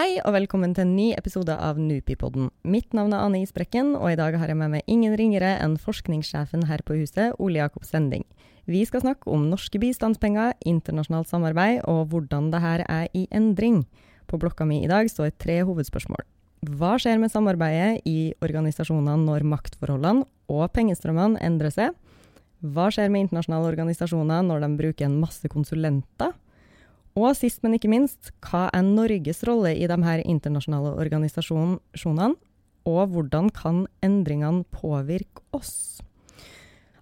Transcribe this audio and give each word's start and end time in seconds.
Hei 0.00 0.14
og 0.24 0.32
velkommen 0.32 0.72
til 0.72 0.86
en 0.86 0.92
ny 0.96 1.10
episode 1.12 1.52
av 1.52 1.76
Nupipodden. 1.76 2.46
Mitt 2.64 2.94
navn 2.96 3.12
er 3.12 3.20
Ane 3.20 3.42
Isbrekken, 3.44 3.90
og 3.98 4.06
i 4.08 4.16
dag 4.16 4.32
har 4.40 4.48
jeg 4.48 4.56
med 4.56 4.70
meg 4.72 4.86
ingen 4.88 5.12
ringere 5.12 5.50
enn 5.60 5.74
forskningssjefen 5.76 6.62
her 6.70 6.80
på 6.88 6.96
huset, 6.96 7.34
Ole 7.36 7.60
Jakob 7.60 7.84
Sending. 7.84 8.24
Vi 8.64 8.80
skal 8.88 9.02
snakke 9.04 9.28
om 9.28 9.44
norske 9.50 9.76
bistandspenger, 9.82 10.54
internasjonalt 10.64 11.28
samarbeid 11.28 11.82
og 11.84 12.14
hvordan 12.14 12.48
dette 12.48 12.80
er 12.80 13.12
i 13.12 13.26
endring. 13.28 13.82
På 14.24 14.40
blokka 14.40 14.64
mi 14.64 14.80
i 14.80 14.88
dag 14.88 15.12
står 15.12 15.34
tre 15.36 15.58
hovedspørsmål. 15.68 16.24
Hva 16.80 16.96
skjer 16.96 17.20
med 17.20 17.34
samarbeidet 17.36 18.00
i 18.08 18.32
organisasjonene 18.40 19.20
når 19.26 19.44
maktforholdene 19.52 20.24
og 20.48 20.64
pengestrømmene 20.72 21.44
endrer 21.44 21.76
seg? 21.76 21.92
Hva 22.64 22.88
skjer 22.88 23.12
med 23.12 23.26
internasjonale 23.26 23.68
organisasjoner 23.74 24.48
når 24.48 24.64
de 24.64 24.76
bruker 24.80 25.10
en 25.10 25.20
masse 25.20 25.52
konsulenter? 25.52 26.32
Og 27.18 27.34
sist, 27.36 27.62
men 27.64 27.74
ikke 27.74 27.90
minst, 27.90 28.30
hva 28.46 28.68
er 28.74 28.84
Norges 28.86 29.42
rolle 29.48 29.72
i 29.74 29.88
de 29.90 29.98
her 30.04 30.22
internasjonale 30.22 30.94
organisasjonene, 31.02 32.36
og 32.88 33.00
hvordan 33.12 33.50
kan 33.54 33.84
endringene 34.04 34.64
påvirke 34.72 35.42
oss? 35.56 36.00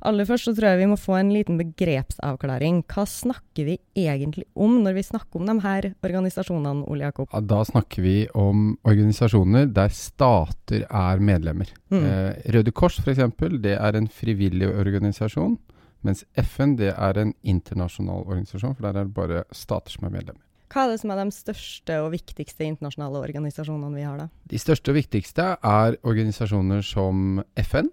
Aller 0.07 0.29
først 0.29 0.47
så 0.47 0.55
tror 0.55 0.71
jeg 0.71 0.79
vi 0.79 0.89
må 0.93 0.97
få 1.01 1.17
en 1.19 1.31
liten 1.35 1.57
begrepsavklaring. 1.59 2.85
Hva 2.87 3.03
snakker 3.09 3.67
vi 3.67 3.75
egentlig 3.99 4.47
om 4.55 4.77
når 4.85 4.95
vi 5.01 5.07
snakker 5.09 5.41
om 5.41 5.49
de 5.51 5.57
her 5.65 5.89
organisasjonene, 6.07 6.87
Ole 6.87 7.09
Jakob? 7.09 7.27
Ja, 7.33 7.43
da 7.43 7.65
snakker 7.67 8.05
vi 8.05 8.17
om 8.39 8.77
organisasjoner 8.87 9.67
der 9.75 9.91
stater 9.95 10.87
er 10.87 11.25
medlemmer. 11.25 11.73
Mm. 11.91 12.05
Eh, 12.05 12.53
Røde 12.55 12.75
Kors 12.75 13.01
f.eks., 13.03 13.25
det 13.59 13.75
er 13.75 13.99
en 13.99 14.07
frivillig 14.07 14.71
organisasjon. 14.71 15.59
Mens 16.07 16.25
FN 16.39 16.77
det 16.79 16.93
er 16.95 17.19
en 17.19 17.33
internasjonal 17.43 18.27
organisasjon, 18.27 18.77
for 18.77 18.87
der 18.87 19.01
er 19.01 19.09
det 19.09 19.17
bare 19.17 19.45
stater 19.55 19.95
som 19.95 20.07
er 20.07 20.15
medlemmer. 20.15 20.45
Hva 20.69 20.85
er 20.85 20.93
det 20.93 21.01
som 21.01 21.13
er 21.13 21.23
de 21.23 21.33
største 21.33 21.95
og 22.05 22.11
viktigste 22.13 22.67
internasjonale 22.67 23.23
organisasjonene 23.25 23.97
vi 23.97 24.05
har, 24.05 24.19
da? 24.21 24.27
De 24.53 24.61
største 24.61 24.93
og 24.93 24.99
viktigste 24.99 25.47
er 25.57 25.97
organisasjoner 26.05 26.85
som 26.85 27.41
FN, 27.57 27.89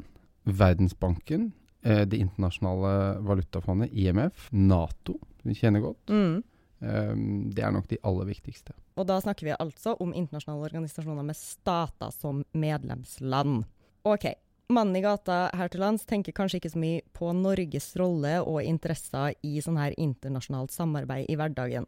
Verdensbanken, 0.45 1.53
eh, 1.83 2.03
Det 2.05 2.19
internasjonale 2.19 3.23
valutafondet, 3.25 3.93
IMF, 3.93 4.49
Nato, 4.51 5.17
som 5.41 5.49
vi 5.49 5.55
kjenner 5.55 5.81
godt. 5.81 6.09
Mm. 6.09 6.43
Um, 6.85 7.49
det 7.55 7.63
er 7.63 7.71
nok 7.71 7.87
de 7.87 7.97
aller 8.03 8.25
viktigste. 8.25 8.75
Og 8.99 9.07
da 9.07 9.17
snakker 9.23 9.47
vi 9.47 9.55
altså 9.57 9.95
om 9.99 10.13
internasjonale 10.13 10.67
organisasjoner 10.67 11.23
med 11.23 11.35
stater 11.35 12.11
som 12.11 12.43
medlemsland. 12.53 13.63
OK. 14.03 14.27
Mannen 14.67 14.95
i 14.97 15.01
gata 15.05 15.51
her 15.53 15.69
til 15.69 15.83
lands 15.83 16.07
tenker 16.09 16.33
kanskje 16.33 16.57
ikke 16.57 16.71
så 16.73 16.79
mye 16.81 17.01
på 17.13 17.29
Norges 17.37 17.91
rolle 18.01 18.39
og 18.41 18.63
interesser 18.65 19.35
i 19.45 19.59
sånn 19.61 19.77
her 19.77 19.93
internasjonalt 20.01 20.73
samarbeid 20.73 21.29
i 21.29 21.35
hverdagen. 21.37 21.85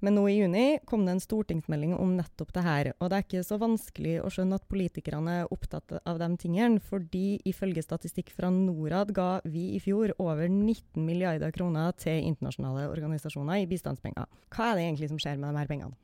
Men 0.00 0.16
nå 0.16 0.22
i 0.28 0.36
juni 0.38 0.78
kom 0.88 1.04
det 1.04 1.12
en 1.12 1.20
stortingsmelding 1.20 1.92
om 1.96 2.14
nettopp 2.16 2.54
det 2.56 2.64
her, 2.64 2.90
og 3.00 3.10
det 3.10 3.18
er 3.18 3.26
ikke 3.26 3.44
så 3.44 3.58
vanskelig 3.60 4.16
å 4.22 4.32
skjønne 4.32 4.56
at 4.56 4.64
politikerne 4.68 5.36
er 5.42 5.52
opptatt 5.52 5.92
av 5.98 6.20
de 6.20 6.30
tingene, 6.40 6.80
fordi 6.80 7.38
ifølge 7.48 7.84
statistikk 7.84 8.32
fra 8.32 8.48
Norad 8.52 9.12
ga 9.16 9.28
vi 9.44 9.70
i 9.76 9.80
fjor 9.84 10.14
over 10.16 10.48
19 10.48 11.00
milliarder 11.04 11.52
kroner 11.52 11.96
til 12.00 12.24
internasjonale 12.32 12.88
organisasjoner 12.92 13.60
i 13.60 13.68
bistandspenger. 13.68 14.28
Hva 14.52 14.72
er 14.72 14.80
det 14.80 14.88
egentlig 14.88 15.12
som 15.12 15.20
skjer 15.20 15.40
med 15.40 15.52
de 15.52 15.64
her 15.64 15.72
pengene? 15.72 15.96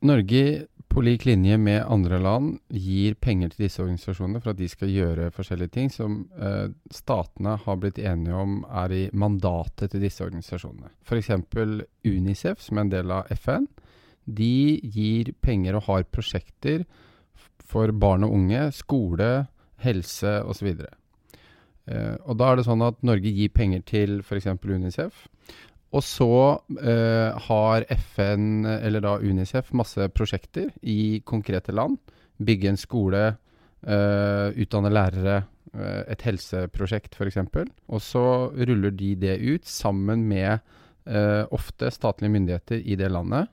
Norge, 0.00 0.66
på 0.90 1.02
lik 1.06 1.24
linje 1.24 1.58
med 1.60 1.84
andre 1.86 2.18
land, 2.18 2.54
gir 2.72 3.14
penger 3.22 3.52
til 3.52 3.66
disse 3.66 3.82
organisasjonene 3.82 4.40
for 4.40 4.52
at 4.52 4.58
de 4.58 4.66
skal 4.70 4.90
gjøre 4.90 5.28
forskjellige 5.36 5.74
ting 5.76 5.92
som 5.92 6.24
eh, 6.34 6.72
statene 6.90 7.54
har 7.62 7.78
blitt 7.78 8.00
enige 8.02 8.34
om 8.34 8.56
er 8.64 8.94
i 8.96 9.02
mandatet 9.12 9.92
til 9.92 10.02
disse 10.02 10.24
organisasjonene. 10.24 10.90
F.eks. 11.06 11.30
Unicef, 12.08 12.64
som 12.64 12.80
er 12.80 12.86
en 12.86 12.94
del 12.96 13.14
av 13.14 13.30
FN. 13.38 13.68
De 14.24 14.80
gir 14.82 15.30
penger 15.44 15.78
og 15.78 15.86
har 15.86 16.08
prosjekter 16.10 16.88
for 17.70 17.92
barn 17.92 18.26
og 18.26 18.34
unge, 18.34 18.66
skole, 18.74 19.30
helse 19.84 20.40
osv. 20.42 20.72
Eh, 21.86 22.16
og 22.26 22.40
da 22.40 22.50
er 22.50 22.58
det 22.58 22.66
sånn 22.66 22.82
at 22.88 22.98
Norge 23.06 23.30
gir 23.30 23.52
penger 23.54 23.84
til 23.86 24.20
f.eks. 24.24 24.50
Unicef. 24.66 25.28
Og 25.90 26.04
så 26.06 26.32
eh, 26.78 27.38
har 27.48 27.86
FN, 27.90 28.64
eller 28.66 29.02
da 29.02 29.16
Unicef, 29.18 29.72
masse 29.74 30.06
prosjekter 30.14 30.68
i 30.86 31.20
konkrete 31.26 31.74
land. 31.74 31.98
Bygge 32.38 32.70
en 32.70 32.78
skole, 32.78 33.22
eh, 33.82 34.60
utdanne 34.62 34.92
lærere, 34.94 35.40
eh, 35.74 36.02
et 36.14 36.22
helseprosjekt 36.28 37.18
f.eks. 37.18 37.40
Og 37.90 38.04
så 38.06 38.24
ruller 38.54 38.94
de 38.94 39.16
det 39.18 39.40
ut 39.42 39.66
sammen 39.66 40.28
med 40.30 40.60
eh, 41.06 41.42
ofte 41.50 41.90
statlige 41.90 42.36
myndigheter 42.38 42.86
i 42.86 42.98
det 43.00 43.10
landet. 43.10 43.50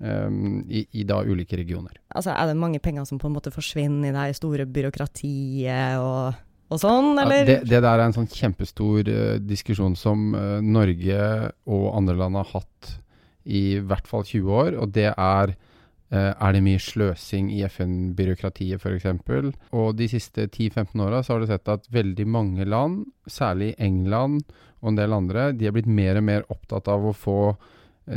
Um, 0.00 0.62
i, 0.64 0.80
i, 0.96 1.02
da 1.04 1.18
ulike 1.28 1.58
regioner. 1.60 1.98
Altså 2.16 2.32
Er 2.32 2.46
det 2.48 2.56
mange 2.56 2.78
penger 2.80 3.04
som 3.04 3.18
på 3.20 3.28
en 3.28 3.34
måte 3.34 3.50
forsvinner 3.52 4.08
i 4.08 4.30
det 4.30 4.38
store 4.38 4.64
byråkratiet 4.64 6.00
og 6.00 6.38
og 6.70 6.78
sånn, 6.78 7.16
eller? 7.18 7.42
Ja, 7.42 7.46
det, 7.48 7.56
det, 7.68 7.80
der 7.82 7.96
er 7.96 8.04
en 8.06 8.14
sånn 8.16 8.30
kjempestor 8.30 9.08
uh, 9.10 9.38
diskusjon 9.42 9.96
som 9.98 10.30
uh, 10.36 10.60
Norge 10.62 11.24
og 11.66 11.88
andre 11.98 12.16
land 12.20 12.38
har 12.38 12.52
hatt 12.52 12.94
i 13.50 13.80
hvert 13.82 14.06
fall 14.06 14.22
20 14.26 14.54
år, 14.62 14.78
og 14.78 14.92
det 14.94 15.08
er 15.10 15.54
uh, 15.54 16.30
er 16.30 16.54
det 16.54 16.62
mye 16.62 16.82
sløsing 16.82 17.50
i 17.56 17.64
FN-byråkratiet 17.66 18.78
f.eks.? 18.78 19.50
Og 19.74 19.90
de 19.98 20.08
siste 20.12 20.46
10-15 20.46 21.04
åra 21.06 21.24
har 21.26 21.42
du 21.42 21.50
sett 21.50 21.74
at 21.74 21.90
veldig 21.90 22.28
mange 22.30 22.68
land, 22.68 23.02
særlig 23.26 23.74
England 23.78 24.44
og 24.80 24.92
en 24.92 25.02
del 25.02 25.16
andre, 25.16 25.50
de 25.52 25.68
er 25.68 25.74
blitt 25.76 25.90
mer 25.90 26.20
og 26.20 26.26
mer 26.28 26.46
opptatt 26.52 26.88
av 26.88 27.04
å 27.04 27.16
få 27.16 27.40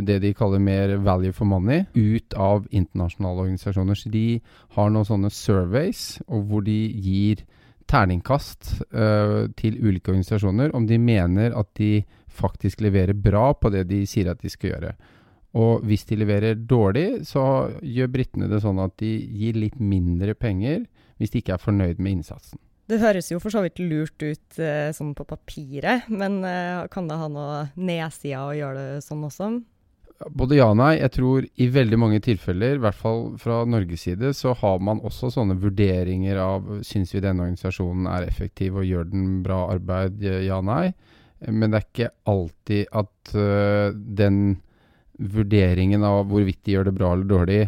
det 0.02 0.20
de 0.24 0.32
kaller 0.34 0.62
mer 0.64 0.96
value 1.06 1.34
for 1.36 1.46
money, 1.46 1.84
ut 1.94 2.34
av 2.40 2.66
internasjonale 2.72 3.44
organisasjoner. 3.46 3.98
Så 3.98 4.10
de 4.14 4.40
har 4.78 4.90
noen 4.90 5.06
sånne 5.06 5.30
surveys, 5.34 6.22
hvor 6.28 6.64
de 6.66 6.78
gir 7.04 7.44
terningkast 7.94 8.74
uh, 8.96 9.46
til 9.60 9.78
ulike 9.84 10.12
organisasjoner 10.12 10.74
om 10.76 10.88
de 10.90 10.98
mener 11.02 11.54
at 11.58 11.70
de 11.80 12.04
faktisk 12.34 12.82
leverer 12.82 13.14
bra 13.14 13.52
på 13.54 13.70
det 13.74 13.86
de 13.92 14.04
sier 14.10 14.32
at 14.32 14.42
de 14.42 14.52
skal 14.52 14.74
gjøre. 14.74 14.94
Og 15.54 15.84
hvis 15.86 16.08
de 16.10 16.18
leverer 16.18 16.58
dårlig, 16.58 17.22
så 17.30 17.70
gjør 17.86 18.14
britene 18.16 18.50
det 18.50 18.64
sånn 18.64 18.82
at 18.82 18.96
de 19.02 19.12
gir 19.14 19.60
litt 19.62 19.78
mindre 19.78 20.34
penger 20.34 20.88
hvis 21.22 21.34
de 21.34 21.44
ikke 21.44 21.54
er 21.58 21.62
fornøyd 21.62 22.02
med 22.02 22.18
innsatsen. 22.18 22.58
Det 22.90 23.00
høres 23.00 23.30
jo 23.32 23.38
for 23.40 23.54
så 23.54 23.62
vidt 23.64 23.80
lurt 23.80 24.26
ut 24.26 24.58
uh, 24.60 24.90
sånn 24.96 25.14
på 25.16 25.28
papiret, 25.30 26.10
men 26.12 26.42
uh, 26.44 26.90
kan 26.92 27.08
det 27.08 27.20
ha 27.22 27.30
noe 27.32 27.62
nedsida 27.78 28.48
å 28.48 28.58
gjøre 28.58 28.82
det 28.90 29.06
sånn 29.06 29.24
også? 29.30 29.54
Både 30.32 30.58
ja 30.58 30.70
og 30.72 30.78
nei. 30.80 30.96
Jeg 31.00 31.14
tror 31.16 31.46
i 31.46 31.68
veldig 31.74 32.00
mange 32.00 32.20
tilfeller, 32.24 32.78
i 32.78 32.84
hvert 32.84 32.98
fall 32.98 33.24
fra 33.42 33.64
Norges 33.68 34.06
side, 34.08 34.34
så 34.38 34.54
har 34.60 34.80
man 34.84 35.02
også 35.04 35.32
sånne 35.34 35.58
vurderinger 35.62 36.40
av 36.42 36.70
syns 36.86 37.14
vi 37.16 37.24
denne 37.24 37.46
organisasjonen 37.46 38.08
er 38.12 38.28
effektiv 38.28 38.80
og 38.80 38.88
gjør 38.88 39.10
den 39.12 39.42
bra 39.46 39.66
arbeid, 39.74 40.24
ja 40.24 40.60
og 40.62 40.68
nei. 40.70 40.94
Men 41.50 41.74
det 41.74 41.80
er 41.80 41.88
ikke 41.90 42.12
alltid 42.32 42.94
at 42.96 43.34
uh, 43.36 43.90
den 43.92 44.38
vurderingen 45.20 46.06
av 46.08 46.26
hvorvidt 46.32 46.64
de 46.64 46.78
gjør 46.78 46.88
det 46.88 46.98
bra 46.98 47.14
eller 47.14 47.28
dårlig, 47.30 47.62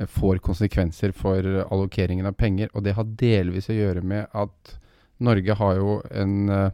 uh, 0.00 0.06
får 0.08 0.40
konsekvenser 0.44 1.12
for 1.16 1.44
allokeringen 1.66 2.28
av 2.30 2.38
penger. 2.40 2.72
Og 2.72 2.86
det 2.86 2.96
har 2.96 3.16
delvis 3.20 3.68
å 3.68 3.76
gjøre 3.76 4.04
med 4.06 4.30
at 4.32 4.78
Norge 5.20 5.56
har 5.58 5.76
jo 5.76 5.98
en 6.16 6.36
uh, 6.48 6.70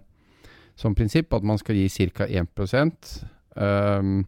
som 0.76 0.94
prinsipp 0.94 1.32
at 1.34 1.44
man 1.46 1.58
skal 1.58 1.78
gi 1.78 2.10
ca. 2.12 2.26
1 2.28 2.48
um, 3.56 4.24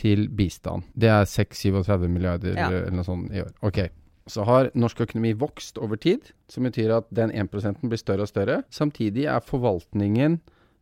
til 0.00 0.28
bistand. 0.32 0.86
Det 0.96 1.10
er 1.12 1.28
6-37 1.28 2.06
milliarder 2.08 2.56
ja. 2.56 2.68
eller 2.68 2.94
noe 2.94 3.06
sånt 3.06 3.32
i 3.34 3.42
år. 3.44 3.52
Ok. 3.66 3.82
Så 4.30 4.44
har 4.46 4.70
norsk 4.78 5.02
økonomi 5.06 5.32
vokst 5.38 5.80
over 5.82 5.98
tid, 6.00 6.30
som 6.50 6.66
betyr 6.68 6.92
at 7.00 7.08
den 7.14 7.32
1 7.34 7.50
blir 7.82 8.00
større 8.00 8.26
og 8.26 8.30
større. 8.30 8.60
Samtidig 8.70 9.26
er 9.26 9.42
forvaltningen 9.44 10.38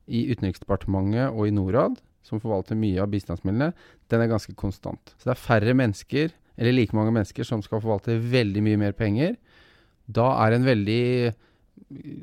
i 0.09 0.27
Utenriksdepartementet 0.33 1.33
og 1.33 1.49
i 1.49 1.55
Norad, 1.55 1.99
som 2.27 2.43
forvalter 2.43 2.77
mye 2.77 3.01
av 3.01 3.11
bistandsmidlene, 3.13 3.73
den 4.13 4.23
er 4.23 4.31
ganske 4.31 4.55
konstant. 4.59 5.15
Så 5.17 5.31
det 5.31 5.35
er 5.35 5.43
færre 5.47 5.75
mennesker, 5.77 6.33
eller 6.59 6.75
like 6.75 6.97
mange 6.97 7.15
mennesker, 7.15 7.47
som 7.47 7.63
skal 7.65 7.81
forvalte 7.81 8.19
veldig 8.21 8.65
mye 8.67 8.81
mer 8.81 8.97
penger. 8.99 9.37
Da 10.07 10.29
er 10.45 10.57
en 10.57 10.67
veldig 10.67 11.05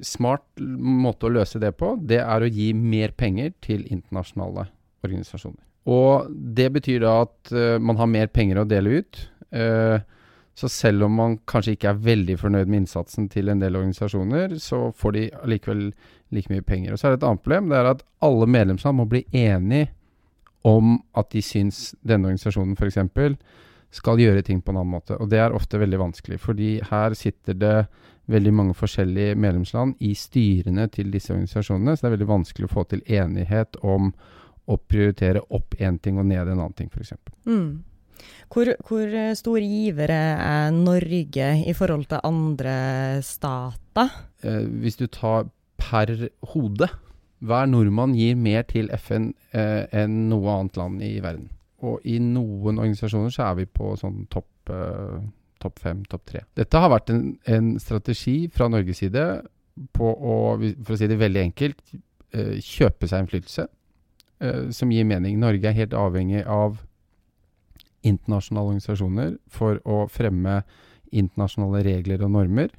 smart 0.06 0.46
måte 0.60 1.28
å 1.30 1.34
løse 1.34 1.62
det 1.64 1.74
på, 1.80 1.96
det 2.02 2.20
er 2.22 2.44
å 2.44 2.52
gi 2.52 2.72
mer 2.76 3.16
penger 3.18 3.54
til 3.66 3.86
internasjonale 3.88 4.68
organisasjoner. 5.06 5.62
Og 5.86 6.30
det 6.32 6.72
betyr 6.74 7.04
da 7.04 7.20
at 7.28 7.54
uh, 7.54 7.78
man 7.82 8.00
har 8.00 8.10
mer 8.10 8.30
penger 8.34 8.62
å 8.62 8.68
dele 8.70 9.02
ut. 9.02 9.22
Uh, 9.54 10.00
så 10.56 10.70
selv 10.72 11.04
om 11.04 11.18
man 11.20 11.36
kanskje 11.50 11.76
ikke 11.76 11.92
er 11.92 12.04
veldig 12.06 12.38
fornøyd 12.40 12.70
med 12.70 12.86
innsatsen 12.86 13.28
til 13.32 13.52
en 13.52 13.60
del 13.60 13.76
organisasjoner, 13.76 14.56
så 14.64 14.88
får 14.96 15.16
de 15.18 15.26
likevel 15.52 15.90
like 16.34 16.52
mye 16.52 16.64
penger. 16.64 16.94
Og 16.94 17.00
så 17.00 17.10
er 17.10 17.16
det 17.16 17.20
et 17.20 17.28
annet 17.28 17.44
problem. 17.44 17.68
Det 17.70 17.80
er 17.82 17.90
at 17.92 18.06
alle 18.24 18.48
medlemsland 18.48 18.98
må 19.02 19.08
bli 19.12 19.26
enige 19.36 19.92
om 20.66 20.96
at 21.14 21.30
de 21.36 21.44
syns 21.46 21.92
denne 22.02 22.32
organisasjonen 22.32 22.74
f.eks. 22.80 23.36
skal 24.00 24.24
gjøre 24.24 24.46
ting 24.48 24.64
på 24.64 24.72
en 24.72 24.80
annen 24.80 24.96
måte. 24.96 25.20
Og 25.20 25.30
det 25.30 25.44
er 25.44 25.54
ofte 25.54 25.80
veldig 25.82 26.00
vanskelig, 26.02 26.40
fordi 26.42 26.80
her 26.90 27.14
sitter 27.20 27.60
det 27.60 27.76
veldig 28.32 28.54
mange 28.56 28.74
forskjellige 28.74 29.36
medlemsland 29.38 30.00
i 30.02 30.16
styrene 30.18 30.88
til 30.90 31.12
disse 31.14 31.34
organisasjonene, 31.36 31.94
så 31.94 32.06
det 32.06 32.10
er 32.10 32.16
veldig 32.16 32.32
vanskelig 32.32 32.70
å 32.70 32.74
få 32.74 32.88
til 32.90 33.04
enighet 33.06 33.78
om 33.86 34.10
å 34.66 34.78
prioritere 34.78 35.44
opp 35.54 35.76
én 35.80 36.00
ting 36.02 36.18
og 36.22 36.28
ned 36.30 36.48
en 36.48 36.58
annen 36.58 36.76
ting, 36.78 36.90
f.eks. 36.90 37.14
Mm. 37.46 37.84
Hvor, 38.50 38.72
hvor 38.88 39.16
store 39.38 39.66
givere 39.66 40.20
er 40.42 40.74
Norge 40.74 41.50
i 41.68 41.74
forhold 41.78 42.08
til 42.10 42.24
andre 42.26 42.76
stater? 43.26 44.14
Eh, 44.46 44.64
hvis 44.82 44.98
du 45.02 45.08
tar 45.12 45.50
per 45.82 46.14
hode 46.54 46.88
Hver 47.46 47.68
nordmann 47.68 48.16
gir 48.16 48.38
mer 48.40 48.64
til 48.66 48.88
FN 48.96 49.34
eh, 49.54 49.84
enn 49.94 50.30
noe 50.32 50.54
annet 50.54 50.78
land 50.80 51.02
i 51.04 51.18
verden. 51.22 51.50
Og 51.86 52.06
i 52.08 52.16
noen 52.24 52.80
organisasjoner 52.80 53.34
så 53.34 53.50
er 53.50 53.58
vi 53.60 53.66
på 53.70 53.92
sånn 54.00 54.24
topp 54.32 54.72
eh, 54.74 55.20
topp 55.62 55.82
fem, 55.82 56.04
topp 56.10 56.26
tre. 56.32 56.44
Dette 56.58 56.82
har 56.82 56.92
vært 56.94 57.12
en, 57.14 57.24
en, 57.50 57.74
strategi 57.82 58.38
fra 58.54 58.70
Norges 58.72 59.02
side 59.04 59.26
på 59.96 60.10
å, 60.10 60.36
for 60.56 60.96
å 60.96 61.00
si 61.00 61.10
det 61.12 61.20
veldig 61.20 61.42
enkelt, 61.50 61.82
eh, 62.36 62.56
kjøpe 62.64 63.10
seg 63.10 63.26
innflytelse. 63.26 63.68
Eh, 64.40 64.70
som 64.70 64.92
gir 64.92 65.06
mening. 65.08 65.40
Norge 65.40 65.70
er 65.70 65.78
helt 65.78 65.94
avhengig 65.96 66.44
av 66.44 66.82
internasjonale 68.06 68.74
organisasjoner 68.74 69.38
for 69.48 69.80
å 69.88 70.06
fremme 70.12 70.60
internasjonale 71.16 71.84
regler 71.86 72.26
og 72.26 72.34
normer. 72.36 72.74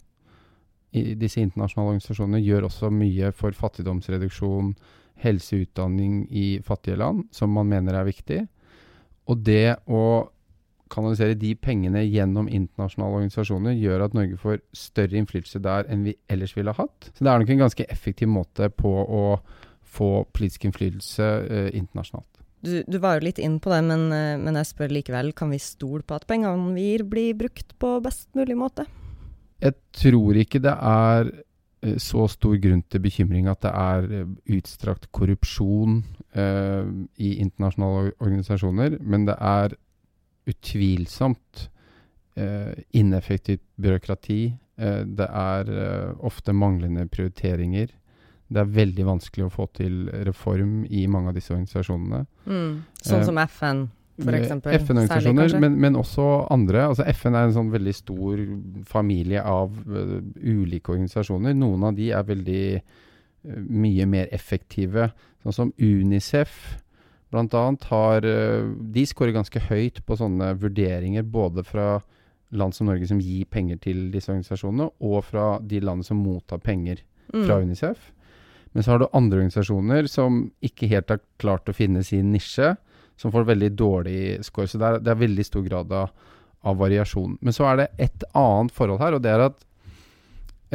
I 0.96 1.16
disse 1.18 1.40
internasjonale 1.40 1.94
organisasjonene 1.94 2.42
gjør 2.44 2.68
også 2.68 2.92
mye 2.92 3.32
for 3.34 3.56
fattigdomsreduksjon, 3.56 4.74
helseutdanning 5.24 6.26
i 6.28 6.46
fattige 6.64 7.00
land, 7.00 7.24
som 7.32 7.50
man 7.56 7.68
mener 7.72 7.96
er 7.96 8.08
viktig. 8.08 8.42
Og 9.26 9.40
det 9.42 9.78
å 9.88 10.28
kanalisere 10.92 11.34
de 11.34 11.54
pengene 11.58 12.04
gjennom 12.04 12.46
internasjonale 12.46 13.22
organisasjoner 13.22 13.74
gjør 13.80 14.04
at 14.04 14.14
Norge 14.14 14.36
får 14.38 14.60
større 14.76 15.18
innflytelse 15.18 15.58
der 15.64 15.88
enn 15.90 16.04
vi 16.06 16.14
ellers 16.30 16.54
ville 16.54 16.70
ha 16.70 16.84
hatt. 16.84 17.08
Så 17.16 17.24
det 17.24 17.32
er 17.32 17.42
nok 17.42 17.50
en 17.50 17.64
ganske 17.64 17.88
effektiv 17.90 18.30
måte 18.30 18.68
på 18.70 18.92
å 18.92 19.24
få 19.86 20.26
politisk 20.34 20.66
innflytelse 20.68 21.28
eh, 21.46 21.70
internasjonalt. 21.78 22.36
Du, 22.66 22.82
du, 22.86 22.98
var 22.98 23.18
jo 23.18 23.26
litt 23.28 23.40
inn 23.42 23.58
på 23.62 23.70
det, 23.70 23.82
men, 23.86 24.06
eh, 24.14 24.36
men, 24.40 24.58
jeg 24.58 24.70
spør 24.72 24.94
likevel. 24.96 25.32
Kan 25.36 25.52
vi 25.54 25.60
stole 25.62 26.02
på 26.06 26.16
at 26.16 26.26
pengene 26.28 26.74
vi 26.74 26.90
gir, 26.90 27.04
blir 27.08 27.36
brukt 27.38 27.76
på 27.80 27.96
best 28.04 28.30
mulig 28.38 28.56
måte? 28.58 28.86
Jeg 29.62 29.76
tror 29.96 30.36
ikke 30.40 30.60
det 30.64 30.74
er 30.74 31.30
eh, 31.30 31.96
så 32.02 32.26
stor 32.32 32.56
grunn 32.62 32.82
til 32.90 33.04
bekymring 33.04 33.48
at 33.52 33.62
det 33.64 33.72
er 33.72 34.10
eh, 34.20 34.34
utstrakt 34.58 35.08
korrupsjon 35.16 36.00
eh, 36.34 36.92
i 37.22 37.36
internasjonale 37.44 38.16
organisasjoner, 38.18 38.98
men 39.00 39.28
det 39.28 39.36
er 39.38 39.76
utvilsomt 40.46 41.68
eh, 42.38 42.72
ineffektivt 42.96 43.64
byråkrati. 43.80 44.40
Eh, 44.80 45.02
det 45.06 45.28
er 45.28 45.70
ofte 46.24 46.56
manglende 46.56 47.06
prioriteringer 47.12 47.94
det 48.46 48.62
er 48.62 48.74
veldig 48.76 49.06
vanskelig 49.08 49.46
å 49.48 49.52
få 49.52 49.66
til 49.74 50.06
reform 50.26 50.84
i 50.86 51.06
mange 51.10 51.32
av 51.32 51.38
disse 51.38 51.52
organisasjonene. 51.54 52.22
Mm. 52.46 52.72
Sånn 53.02 53.24
som 53.26 53.40
FN, 53.42 53.82
f.eks. 54.22 54.52
FN-organisasjoner, 54.62 55.56
men, 55.60 55.78
men, 55.82 55.98
også 55.98 56.46
andre. 56.54 56.84
Altså 56.92 57.06
FN 57.10 57.34
er 57.34 57.48
en 57.48 57.56
sånn 57.56 57.72
veldig 57.74 57.94
stor 57.96 58.44
familie 58.88 59.42
av 59.42 59.74
uh, 59.90 60.16
ulike 60.38 60.94
organisasjoner. 60.94 61.56
Noen 61.58 61.88
av 61.90 61.98
de 61.98 62.12
er 62.14 62.30
veldig 62.30 62.64
uh, 62.78 63.60
mye 63.66 64.06
mer 64.14 64.30
effektive. 64.34 65.10
Sånn 65.42 65.58
som 65.58 65.74
Unicef 65.82 66.76
bl.a. 67.34 67.64
har 67.90 68.24
uh, 68.30 68.70
De 68.94 69.06
scorer 69.10 69.34
ganske 69.34 69.66
høyt 69.66 70.04
på 70.06 70.18
sånne 70.22 70.54
vurderinger 70.62 71.26
både 71.26 71.66
fra 71.66 71.96
land 72.54 72.76
som 72.78 72.86
Norge 72.86 73.08
som 73.10 73.18
gir 73.18 73.48
penger 73.50 73.82
til 73.82 74.06
disse 74.14 74.30
organisasjonene, 74.30 74.92
og 75.02 75.24
fra 75.26 75.56
de 75.58 75.82
landene 75.82 76.06
som 76.06 76.22
mottar 76.22 76.62
penger 76.62 77.02
fra 77.32 77.58
mm. 77.58 77.64
Unicef. 77.66 78.12
Men 78.76 78.84
så 78.84 78.90
har 78.92 79.00
du 79.00 79.06
andre 79.16 79.38
organisasjoner 79.38 80.04
som 80.12 80.42
ikke 80.60 80.88
helt 80.90 81.08
har 81.08 81.20
klart 81.40 81.70
å 81.72 81.72
finne 81.72 82.02
sin 82.04 82.28
nisje, 82.34 82.74
som 83.16 83.32
får 83.32 83.46
veldig 83.48 83.70
dårlig 83.72 84.18
score. 84.44 84.68
Så 84.68 84.76
det 84.76 84.84
er, 84.84 84.98
det 85.00 85.14
er 85.14 85.22
veldig 85.22 85.46
stor 85.48 85.62
grad 85.64 85.94
av, 85.96 86.10
av, 86.60 86.76
variasjon. 86.76 87.38
Men 87.40 87.56
så 87.56 87.64
er 87.70 87.78
det 87.80 87.86
et 88.04 88.26
annet 88.36 88.74
forhold 88.76 89.00
her, 89.00 89.16
og 89.16 89.22
det 89.24 89.32
er 89.32 89.44
at 89.46 89.64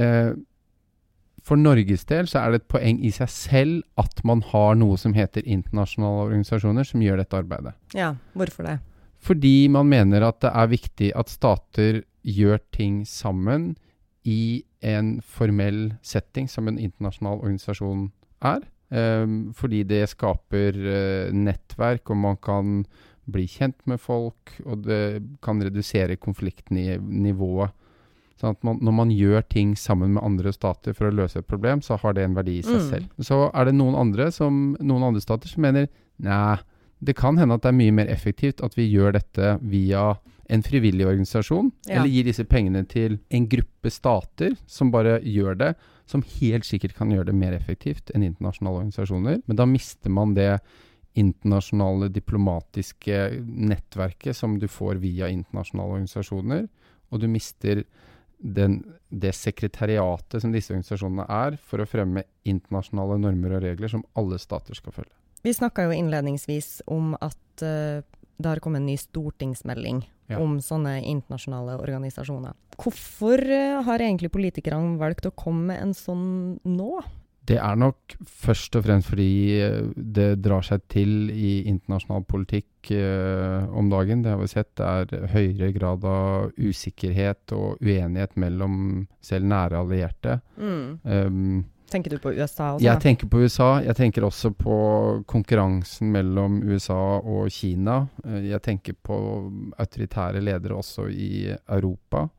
eh, 0.01 0.31
for 1.45 1.62
Norges 1.62 2.07
del 2.09 2.25
så 2.25 2.42
er 2.42 2.56
det 2.56 2.63
et 2.63 2.71
poeng 2.74 3.03
i 3.06 3.13
seg 3.13 3.30
selv 3.30 4.01
at 4.01 4.25
man 4.25 4.42
har 4.50 4.81
noe 4.81 4.98
som 4.98 5.13
heter 5.13 5.45
internasjonale 5.45 6.25
organisasjoner 6.31 6.89
som 6.89 7.06
gjør 7.06 7.21
dette 7.21 7.38
arbeidet. 7.38 7.77
Ja, 7.94 8.15
hvorfor 8.33 8.65
det? 8.65 8.80
Fordi 9.21 9.69
man 9.69 9.94
mener 9.94 10.25
at 10.25 10.42
det 10.42 10.56
er 10.57 10.74
viktig 10.74 11.13
at 11.13 11.30
stater 11.30 12.01
gjør 12.25 12.65
ting 12.74 13.03
sammen 13.06 13.75
i 14.27 14.63
en 14.85 15.15
formell 15.25 15.94
setting, 16.06 16.50
som 16.50 16.68
en 16.69 16.79
internasjonal 16.79 17.41
organisasjon 17.41 18.09
er. 18.45 18.65
Um, 18.91 19.53
fordi 19.56 19.85
det 19.88 20.03
skaper 20.12 20.75
uh, 20.75 21.33
nettverk, 21.33 22.09
og 22.12 22.19
man 22.25 22.39
kan 22.44 22.81
bli 23.31 23.45
kjent 23.47 23.79
med 23.88 24.01
folk, 24.01 24.57
og 24.65 24.83
det 24.88 25.21
kan 25.45 25.62
redusere 25.63 26.19
konfliktnivået. 26.19 27.77
Sånn 28.41 28.56
at 28.56 28.65
man, 28.65 28.79
når 28.81 28.95
man 28.97 29.12
gjør 29.13 29.45
ting 29.53 29.75
sammen 29.77 30.15
med 30.15 30.25
andre 30.25 30.51
stater 30.53 30.95
for 30.97 31.07
å 31.07 31.13
løse 31.13 31.39
et 31.39 31.47
problem, 31.50 31.83
så 31.85 32.00
har 32.01 32.17
det 32.17 32.25
en 32.25 32.35
verdi 32.35 32.57
i 32.57 32.65
seg 32.65 32.79
mm. 32.79 32.88
selv. 32.89 33.12
Så 33.21 33.38
er 33.53 33.69
det 33.69 33.75
noen 33.77 33.97
andre, 34.00 34.31
som, 34.33 34.74
noen 34.81 35.06
andre 35.12 35.21
stater 35.21 35.51
som 35.51 35.62
mener 35.62 35.88
nei, 36.21 36.57
det 37.01 37.15
kan 37.17 37.38
hende 37.38 37.57
at 37.57 37.63
det 37.63 37.71
er 37.71 37.77
mye 37.77 37.94
mer 38.01 38.09
effektivt 38.13 38.62
at 38.65 38.75
vi 38.77 38.88
gjør 38.89 39.15
dette 39.15 39.56
via 39.62 40.12
en 40.51 40.63
frivillig 40.63 41.07
organisasjon, 41.07 41.71
ja. 41.88 41.95
eller 41.95 42.12
gir 42.12 42.27
disse 42.27 42.44
pengene 42.44 42.83
til 42.89 43.18
en 43.31 43.48
gruppe 43.48 43.92
stater 43.94 44.57
som 44.68 44.92
bare 44.92 45.21
gjør 45.24 45.56
det, 45.62 45.69
som 46.09 46.24
helt 46.27 46.68
sikkert 46.68 46.98
kan 46.98 47.12
gjøre 47.13 47.30
det 47.30 47.38
mer 47.39 47.56
effektivt 47.56 48.12
enn 48.12 48.25
internasjonale 48.27 48.81
organisasjoner. 48.81 49.39
Men 49.48 49.59
da 49.62 49.68
mister 49.69 50.12
man 50.12 50.36
det 50.36 50.57
internasjonale 51.19 52.12
diplomatiske 52.12 53.24
nettverket 53.44 54.36
som 54.36 54.59
du 54.59 54.68
får 54.71 55.00
via 55.03 55.31
internasjonale 55.31 56.01
organisasjoner, 56.01 56.68
og 57.12 57.24
du 57.24 57.27
mister 57.31 57.86
den, 58.42 58.81
det 59.07 59.31
sekretariatet 59.38 60.44
som 60.44 60.51
disse 60.51 60.74
organisasjonene 60.74 61.27
er 61.31 61.59
for 61.63 61.83
å 61.83 61.88
fremme 61.88 62.25
internasjonale 62.44 63.21
normer 63.24 63.56
og 63.56 63.68
regler 63.69 63.92
som 63.92 64.03
alle 64.19 64.39
stater 64.42 64.75
skal 64.75 65.00
følge. 65.00 65.15
Vi 65.45 65.53
snakka 65.56 65.88
jo 65.88 65.95
innledningsvis 65.95 66.81
om 66.92 67.13
at 67.21 67.63
uh, 67.63 68.01
det 68.42 68.50
har 68.50 68.62
kommet 68.63 68.81
en 68.81 68.89
ny 68.89 68.98
stortingsmelding 68.98 70.03
ja. 70.33 70.42
om 70.42 70.60
sånne 70.63 71.00
internasjonale 71.00 71.77
organisasjoner. 71.82 72.55
Hvorfor 72.82 73.41
uh, 73.46 73.82
har 73.88 74.03
egentlig 74.03 74.32
politikerne 74.34 75.00
valgt 75.01 75.27
å 75.29 75.36
komme 75.36 75.72
med 75.72 75.82
en 75.84 75.98
sånn 75.98 76.29
nå? 76.67 76.94
Det 77.50 77.58
er 77.58 77.77
nok 77.79 78.15
først 78.22 78.75
og 78.77 78.86
fremst 78.86 79.10
fordi 79.10 79.32
uh, 79.65 79.89
det 79.96 80.29
drar 80.46 80.65
seg 80.65 80.86
til 80.91 81.32
i 81.34 81.62
internasjonal 81.70 82.25
politikk 82.29 82.67
om 83.77 83.91
dagen. 83.91 84.24
Det 84.25 84.32
har 84.34 84.39
vi 84.39 84.48
sett. 84.50 84.72
Det 84.79 84.86
er 84.89 85.27
høyere 85.36 85.67
grad 85.75 86.05
av 86.10 86.55
usikkerhet 86.58 87.53
og 87.53 87.77
uenighet 87.77 88.34
mellom 88.41 89.03
selv 89.22 89.46
nære 89.51 89.84
allierte. 89.84 90.39
Mm. 90.58 90.88
Um, 91.05 91.60
Tenker 91.91 92.13
du 92.15 92.21
på 92.24 92.31
USA 92.31 92.71
også? 92.75 92.86
Jeg 92.86 93.03
tenker 93.03 93.27
på 93.27 93.41
USA. 93.43 93.69
Jeg 93.83 93.98
tenker 94.00 94.24
også 94.24 94.53
på 94.55 94.75
konkurransen 95.27 96.12
mellom 96.13 96.62
USA 96.63 97.19
og 97.19 97.50
Kina. 97.51 98.05
Eh, 98.25 98.48
jeg 98.51 98.63
tenker 98.63 98.95
på 98.95 99.17
autoritære 99.75 100.43
ledere 100.43 100.77
også 100.79 101.10
i 101.12 101.50
Europa. 101.51 102.29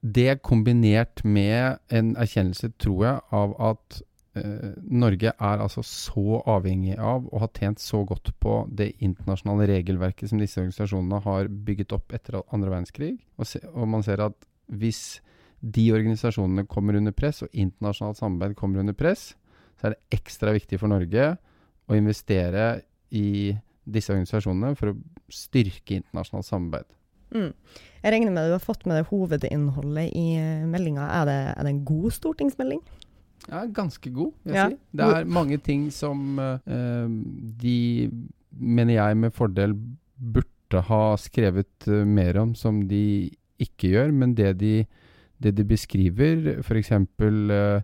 Det 0.00 0.38
kombinert 0.46 1.24
med 1.24 1.80
en 1.92 2.14
erkjennelse, 2.16 2.70
tror 2.80 3.02
jeg, 3.04 3.18
av 3.36 3.56
at 3.72 3.98
eh, 4.38 4.78
Norge 4.86 5.34
er 5.34 5.64
altså 5.66 5.82
så 5.84 6.38
avhengig 6.48 6.94
av 6.96 7.26
og 7.26 7.42
har 7.42 7.50
tjent 7.58 7.82
så 7.82 8.04
godt 8.06 8.30
på 8.40 8.62
det 8.70 8.92
internasjonale 9.02 9.66
regelverket 9.74 10.30
som 10.30 10.40
disse 10.40 10.62
organisasjonene 10.62 11.20
har 11.26 11.50
bygget 11.50 11.96
opp 11.98 12.14
etter 12.14 12.38
andre 12.46 12.76
verdenskrig. 12.76 13.16
Og, 13.36 13.50
se, 13.50 13.60
og 13.74 13.90
man 13.90 14.06
ser 14.06 14.22
at 14.30 14.38
hvis 14.70 15.18
de 15.60 15.86
organisasjonene 15.92 16.66
kommer 16.70 16.96
under 16.96 17.14
press, 17.16 17.42
og 17.44 17.52
internasjonalt 17.52 18.20
samarbeid 18.20 18.56
kommer 18.58 18.80
under 18.82 18.96
press, 18.96 19.34
så 19.80 19.88
er 19.88 19.96
det 19.96 20.20
ekstra 20.20 20.54
viktig 20.56 20.80
for 20.80 20.92
Norge 20.92 21.34
å 21.90 21.98
investere 21.98 22.82
i 23.16 23.52
disse 23.90 24.12
organisasjonene 24.12 24.76
for 24.78 24.92
å 24.92 24.98
styrke 25.32 25.98
internasjonalt 25.98 26.48
samarbeid. 26.48 26.88
Mm. 27.30 27.52
Jeg 28.02 28.14
regner 28.14 28.34
med 28.34 28.42
at 28.42 28.50
du 28.50 28.56
har 28.56 28.64
fått 28.64 28.86
med 28.88 28.98
deg 28.98 29.10
hovedinnholdet 29.10 30.14
i 30.18 30.26
eh, 30.40 30.66
meldinga. 30.68 31.06
Er, 31.20 31.30
er, 31.52 31.62
det 31.62 31.74
en 31.74 31.84
god 31.86 32.14
stortingsmelding? 32.16 32.80
Ja, 33.46 33.64
ganske 33.72 34.12
god, 34.12 34.32
vil 34.44 34.56
jeg 34.56 34.60
ja. 34.60 34.68
si. 34.72 34.78
Det 34.98 35.10
er 35.16 35.28
mange 35.38 35.58
ting 35.64 35.86
som 35.94 36.38
uh, 36.38 37.06
de, 37.62 38.10
mener 38.50 38.94
jeg, 38.98 39.18
med 39.22 39.34
fordel 39.34 39.74
burde 40.20 40.82
ha 40.90 41.04
skrevet 41.18 41.88
uh, 41.88 42.02
mer 42.06 42.36
om, 42.42 42.52
som 42.58 42.82
de 42.90 43.30
ikke 43.62 43.94
gjør. 43.94 44.12
Men 44.16 44.36
det 44.38 44.52
de 44.60 44.74
det 45.40 45.54
de 45.56 45.66
beskriver, 45.66 46.60
f.eks. 46.62 46.92
Uh, 47.20 47.80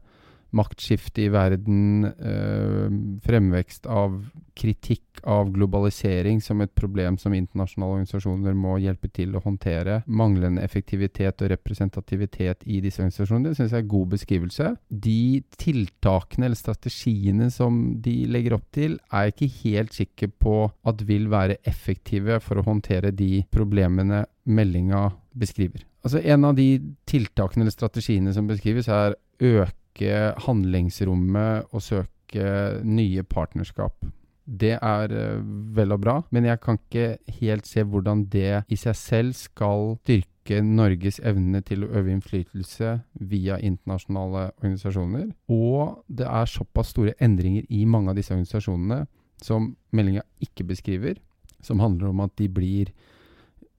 maktskifte 0.57 1.23
i 1.27 1.31
verden, 1.33 2.05
eh, 2.05 2.89
fremvekst 3.27 3.87
av 3.87 4.19
kritikk 4.57 5.21
av 5.23 5.51
globalisering 5.53 6.41
som 6.41 6.61
et 6.61 6.73
problem 6.77 7.19
som 7.19 7.35
internasjonale 7.35 7.99
organisasjoner 7.99 8.57
må 8.57 8.77
hjelpe 8.81 9.11
til 9.13 9.35
å 9.37 9.43
håndtere, 9.45 10.03
manglende 10.07 10.65
effektivitet 10.65 11.43
og 11.43 11.51
representativitet 11.53 12.65
i 12.65 12.81
disse 12.85 13.03
organisasjonene, 13.03 13.51
det 13.51 13.61
syns 13.61 13.75
jeg 13.75 13.85
er 13.85 13.91
god 13.95 14.13
beskrivelse. 14.15 14.71
De 14.89 15.43
tiltakene 15.59 16.49
eller 16.49 16.61
strategiene 16.61 17.51
som 17.53 18.01
de 18.03 18.17
legger 18.31 18.57
opp 18.57 18.69
til, 18.77 18.99
er 19.11 19.29
jeg 19.29 19.37
ikke 19.37 19.53
helt 19.65 19.99
sikker 19.99 20.33
på 20.41 20.57
at 20.87 21.05
vil 21.09 21.29
være 21.33 21.61
effektive 21.65 22.41
for 22.45 22.61
å 22.61 22.67
håndtere 22.69 23.13
de 23.13 23.45
problemene 23.53 24.25
meldinga 24.47 25.11
beskriver. 25.37 25.85
Altså 26.07 26.21
En 26.23 26.45
av 26.47 26.55
de 26.55 26.69
tiltakene 27.11 27.65
eller 27.65 27.75
strategiene 27.75 28.35
som 28.35 28.47
beskrives, 28.47 28.87
er 28.87 29.17
øke 29.43 30.13
handlingsrommet 30.47 31.73
og 31.75 31.83
søke 31.83 32.47
nye 32.87 33.25
partnerskap. 33.27 34.07
Det 34.47 34.77
er 34.77 35.11
uh, 35.11 35.43
vel 35.75 35.97
og 35.97 36.05
bra, 36.05 36.21
men 36.31 36.47
jeg 36.47 36.61
kan 36.63 36.79
ikke 36.79 37.17
helt 37.41 37.67
se 37.67 37.83
hvordan 37.83 38.29
det 38.31 38.63
i 38.71 38.79
seg 38.79 38.95
selv 38.95 39.35
skal 39.35 39.97
styrke 40.05 40.61
Norges 40.63 41.19
evne 41.27 41.59
til 41.67 41.83
å 41.83 41.91
øve 41.99 42.13
innflytelse 42.15 42.93
via 43.27 43.59
internasjonale 43.59 44.53
organisasjoner. 44.61 45.33
Og 45.51 46.05
det 46.07 46.29
er 46.31 46.53
såpass 46.53 46.95
store 46.95 47.17
endringer 47.19 47.67
i 47.67 47.83
mange 47.83 48.15
av 48.15 48.21
disse 48.21 48.31
organisasjonene 48.37 49.03
som 49.43 49.73
meldinga 49.91 50.23
ikke 50.47 50.69
beskriver, 50.71 51.19
som 51.59 51.83
handler 51.83 52.15
om 52.15 52.23
at 52.23 52.39
de 52.39 52.47
blir 52.47 52.95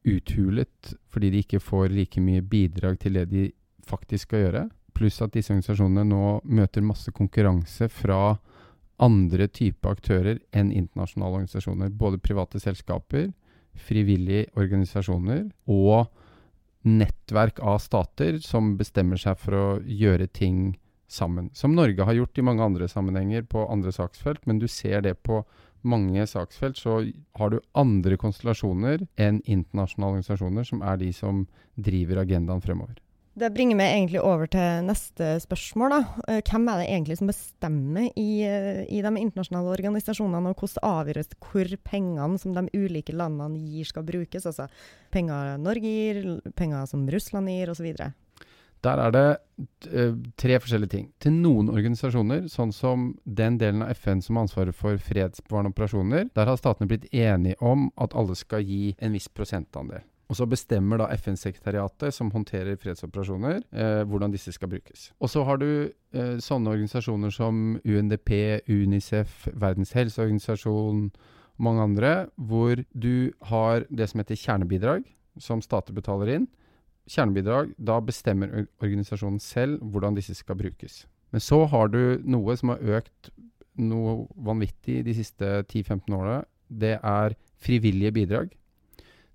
uthulet 0.08 0.94
fordi 1.12 1.32
de 1.34 1.44
ikke 1.44 1.62
får 1.64 1.94
like 1.94 2.22
mye 2.24 2.44
bidrag 2.46 3.00
til 3.02 3.20
det 3.20 3.28
de 3.32 3.48
faktisk 3.88 4.30
skal 4.30 4.46
gjøre. 4.46 4.66
Pluss 4.98 5.22
at 5.22 5.36
disse 5.36 5.54
organisasjonene 5.54 6.06
nå 6.08 6.22
møter 6.44 6.86
masse 6.86 7.12
konkurranse 7.16 7.90
fra 7.94 8.38
andre 9.04 9.46
typer 9.54 9.94
aktører 9.94 10.40
enn 10.56 10.72
internasjonale 10.74 11.44
organisasjoner. 11.44 11.92
Både 11.94 12.22
private 12.22 12.60
selskaper, 12.62 13.30
frivillige 13.78 14.48
organisasjoner 14.58 15.46
og 15.70 16.08
nettverk 16.88 17.60
av 17.60 17.80
stater 17.84 18.40
som 18.42 18.76
bestemmer 18.80 19.20
seg 19.22 19.38
for 19.42 19.58
å 19.58 19.68
gjøre 19.84 20.30
ting 20.32 20.78
sammen. 21.08 21.52
Som 21.54 21.76
Norge 21.76 22.04
har 22.04 22.18
gjort 22.18 22.38
i 22.38 22.46
mange 22.46 22.64
andre 22.64 22.88
sammenhenger 22.90 23.46
på 23.48 23.68
andre 23.72 23.94
saksfelt, 23.96 24.46
men 24.48 24.60
du 24.60 24.68
ser 24.72 25.04
det 25.06 25.18
på 25.24 25.44
mange 25.82 26.28
saksfelt, 26.30 26.78
så 26.80 27.00
har 27.38 27.52
du 27.52 27.60
andre 27.78 28.18
konstellasjoner 28.18 29.06
enn 29.20 29.42
internasjonale 29.46 30.18
organisasjoner, 30.18 30.68
som 30.68 30.82
er 30.82 30.98
de 31.02 31.12
som 31.16 31.46
driver 31.76 32.24
agendaen 32.24 32.64
fremover. 32.64 32.98
Det 33.38 33.52
bringer 33.54 33.78
meg 33.78 33.92
egentlig 33.94 34.22
over 34.26 34.50
til 34.50 34.86
neste 34.88 35.36
spørsmål. 35.44 35.94
Da. 35.94 35.98
Eh, 36.34 36.40
hvem 36.42 36.64
er 36.72 36.80
det 36.82 36.88
egentlig 36.88 37.18
som 37.20 37.30
bestemmer 37.30 38.08
i, 38.18 38.42
eh, 38.42 38.80
i 38.90 39.02
de 39.06 39.12
internasjonale 39.22 39.76
organisasjonene, 39.76 40.50
og 40.50 40.58
hvordan 40.58 40.88
avgjøres 40.90 41.30
hvor 41.38 41.70
pengene 41.86 42.40
som 42.42 42.56
de 42.56 42.66
ulike 42.74 43.14
landene 43.14 43.62
gir, 43.62 43.86
skal 43.86 44.08
brukes? 44.08 44.48
Altså 44.50 44.66
penger 45.14 45.60
Norge 45.62 45.86
gir, 45.86 46.42
penger 46.56 46.88
som 46.90 47.06
Russland 47.06 47.54
gir, 47.54 47.70
osv. 47.70 47.94
Der 48.86 49.00
er 49.02 49.14
det 49.14 49.28
uh, 49.90 50.18
tre 50.38 50.60
forskjellige 50.62 50.94
ting. 50.94 51.08
Til 51.24 51.34
noen 51.34 51.72
organisasjoner, 51.74 52.46
sånn 52.52 52.74
som 52.76 53.08
den 53.26 53.58
delen 53.62 53.86
av 53.86 53.96
FN 53.98 54.22
som 54.22 54.38
har 54.38 54.48
ansvaret 54.48 54.78
for 54.78 55.00
fredsbevarende 55.02 55.74
operasjoner, 55.74 56.28
der 56.38 56.52
har 56.52 56.60
statene 56.60 56.90
blitt 56.92 57.10
enige 57.14 57.58
om 57.64 57.90
at 57.98 58.16
alle 58.18 58.38
skal 58.38 58.66
gi 58.66 58.94
en 59.02 59.18
viss 59.18 59.30
prosentandel. 59.34 60.06
Og 60.28 60.36
så 60.36 60.48
bestemmer 60.50 61.00
da 61.00 61.08
FN-sekretariatet, 61.16 62.12
som 62.12 62.30
håndterer 62.34 62.76
fredsoperasjoner, 62.82 63.62
eh, 63.72 64.02
hvordan 64.04 64.34
disse 64.34 64.52
skal 64.52 64.68
brukes. 64.74 65.12
Og 65.24 65.32
så 65.32 65.46
har 65.48 65.62
du 65.62 65.70
eh, 65.88 66.36
sånne 66.44 66.74
organisasjoner 66.74 67.32
som 67.32 67.80
UNDP, 67.88 68.34
UNICEF, 68.68 69.48
Verdens 69.56 69.96
helseorganisasjon 69.96 71.06
og 71.08 71.64
mange 71.64 71.86
andre, 71.88 72.12
hvor 72.36 72.84
du 72.92 73.32
har 73.48 73.88
det 73.88 74.10
som 74.12 74.20
heter 74.20 74.36
kjernebidrag, 74.36 75.08
som 75.40 75.64
stater 75.64 75.96
betaler 75.96 76.36
inn 76.36 76.50
kjernebidrag, 77.08 77.74
da 77.78 78.00
bestemmer 78.04 78.66
organisasjonen 78.84 79.40
selv 79.44 79.82
hvordan 79.82 80.18
disse 80.18 80.36
skal 80.38 80.60
brukes. 80.60 81.06
Men 81.32 81.44
så 81.44 81.64
har 81.72 81.92
du 81.92 82.20
noe 82.24 82.56
som 82.60 82.74
har 82.74 83.00
økt 83.00 83.32
noe 83.78 84.26
vanvittig 84.48 85.04
de 85.06 85.16
siste 85.18 85.50
10-15 85.68 86.16
årene. 86.18 86.42
Det 86.68 86.96
er 86.98 87.36
frivillige 87.62 88.14
bidrag. 88.16 88.54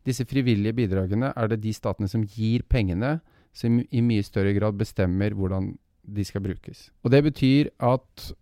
Disse 0.06 0.26
frivillige 0.26 0.74
bidragene 0.74 1.30
er 1.36 1.50
det 1.50 1.62
de 1.62 1.72
statene 1.74 2.10
som 2.10 2.24
gir 2.26 2.64
pengene, 2.68 3.20
som 3.54 3.78
i 3.78 4.02
mye 4.02 4.24
større 4.24 4.54
grad 4.56 4.78
bestemmer 4.80 5.34
hvordan 5.36 5.74
de 6.02 6.24
skal 6.26 6.42
brukes. 6.42 6.88
Og 7.04 7.12
det 7.14 7.22
betyr 7.28 7.70
at 7.78 8.32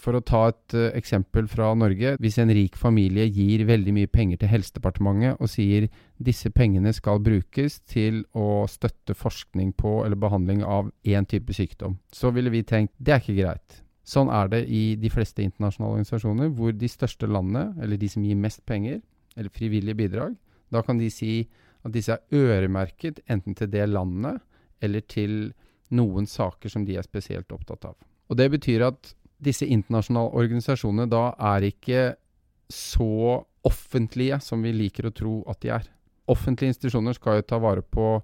for 0.00 0.16
å 0.16 0.22
ta 0.24 0.42
et 0.50 0.76
uh, 0.76 0.90
eksempel 0.96 1.48
fra 1.50 1.72
Norge. 1.78 2.14
Hvis 2.22 2.38
en 2.42 2.52
rik 2.54 2.76
familie 2.78 3.26
gir 3.26 3.64
veldig 3.68 3.94
mye 3.96 4.10
penger 4.10 4.40
til 4.42 4.52
Helsedepartementet 4.52 5.40
og 5.40 5.50
sier 5.50 5.88
disse 6.16 6.52
pengene 6.54 6.92
skal 6.96 7.20
brukes 7.24 7.80
til 7.90 8.22
å 8.36 8.64
støtte 8.70 9.16
forskning 9.18 9.74
på 9.76 9.98
eller 10.04 10.20
behandling 10.20 10.62
av 10.64 10.92
én 11.04 11.26
type 11.28 11.56
sykdom, 11.56 11.98
så 12.14 12.32
ville 12.34 12.52
vi 12.54 12.64
tenkt 12.66 12.94
det 12.98 13.16
er 13.16 13.24
ikke 13.24 13.40
greit. 13.42 13.82
Sånn 14.06 14.30
er 14.30 14.48
det 14.52 14.62
i 14.70 14.94
de 15.02 15.10
fleste 15.10 15.42
internasjonale 15.42 15.96
organisasjoner, 15.96 16.50
hvor 16.54 16.70
de 16.70 16.88
største 16.88 17.26
landene, 17.26 17.72
eller 17.82 17.98
de 17.98 18.10
som 18.10 18.22
gir 18.22 18.38
mest 18.38 18.62
penger, 18.66 19.00
eller 19.36 19.50
frivillige 19.52 19.98
bidrag, 19.98 20.36
da 20.70 20.82
kan 20.86 20.98
de 20.98 21.10
si 21.10 21.48
at 21.86 21.94
disse 21.94 22.14
er 22.14 22.34
øremerket 22.34 23.20
enten 23.30 23.54
til 23.58 23.70
det 23.70 23.86
landet 23.90 24.38
eller 24.82 25.02
til 25.10 25.52
noen 25.94 26.26
saker 26.26 26.70
som 26.70 26.86
de 26.86 26.96
er 26.98 27.06
spesielt 27.06 27.52
opptatt 27.54 27.86
av. 27.90 27.96
Og 28.30 28.36
Det 28.36 28.48
betyr 28.50 28.86
at 28.88 29.12
disse 29.42 29.66
internasjonale 29.68 30.32
organisasjonene 30.34 31.10
da 31.12 31.28
er 31.54 31.68
ikke 31.68 32.06
så 32.72 33.42
offentlige 33.66 34.38
som 34.42 34.62
vi 34.64 34.72
liker 34.74 35.08
å 35.08 35.14
tro 35.14 35.34
at 35.50 35.60
de 35.62 35.72
er. 35.76 35.84
Offentlige 36.30 36.74
institusjoner 36.74 37.14
skal 37.14 37.40
jo 37.40 37.46
ta 37.46 37.60
vare 37.62 37.82
på 37.82 38.16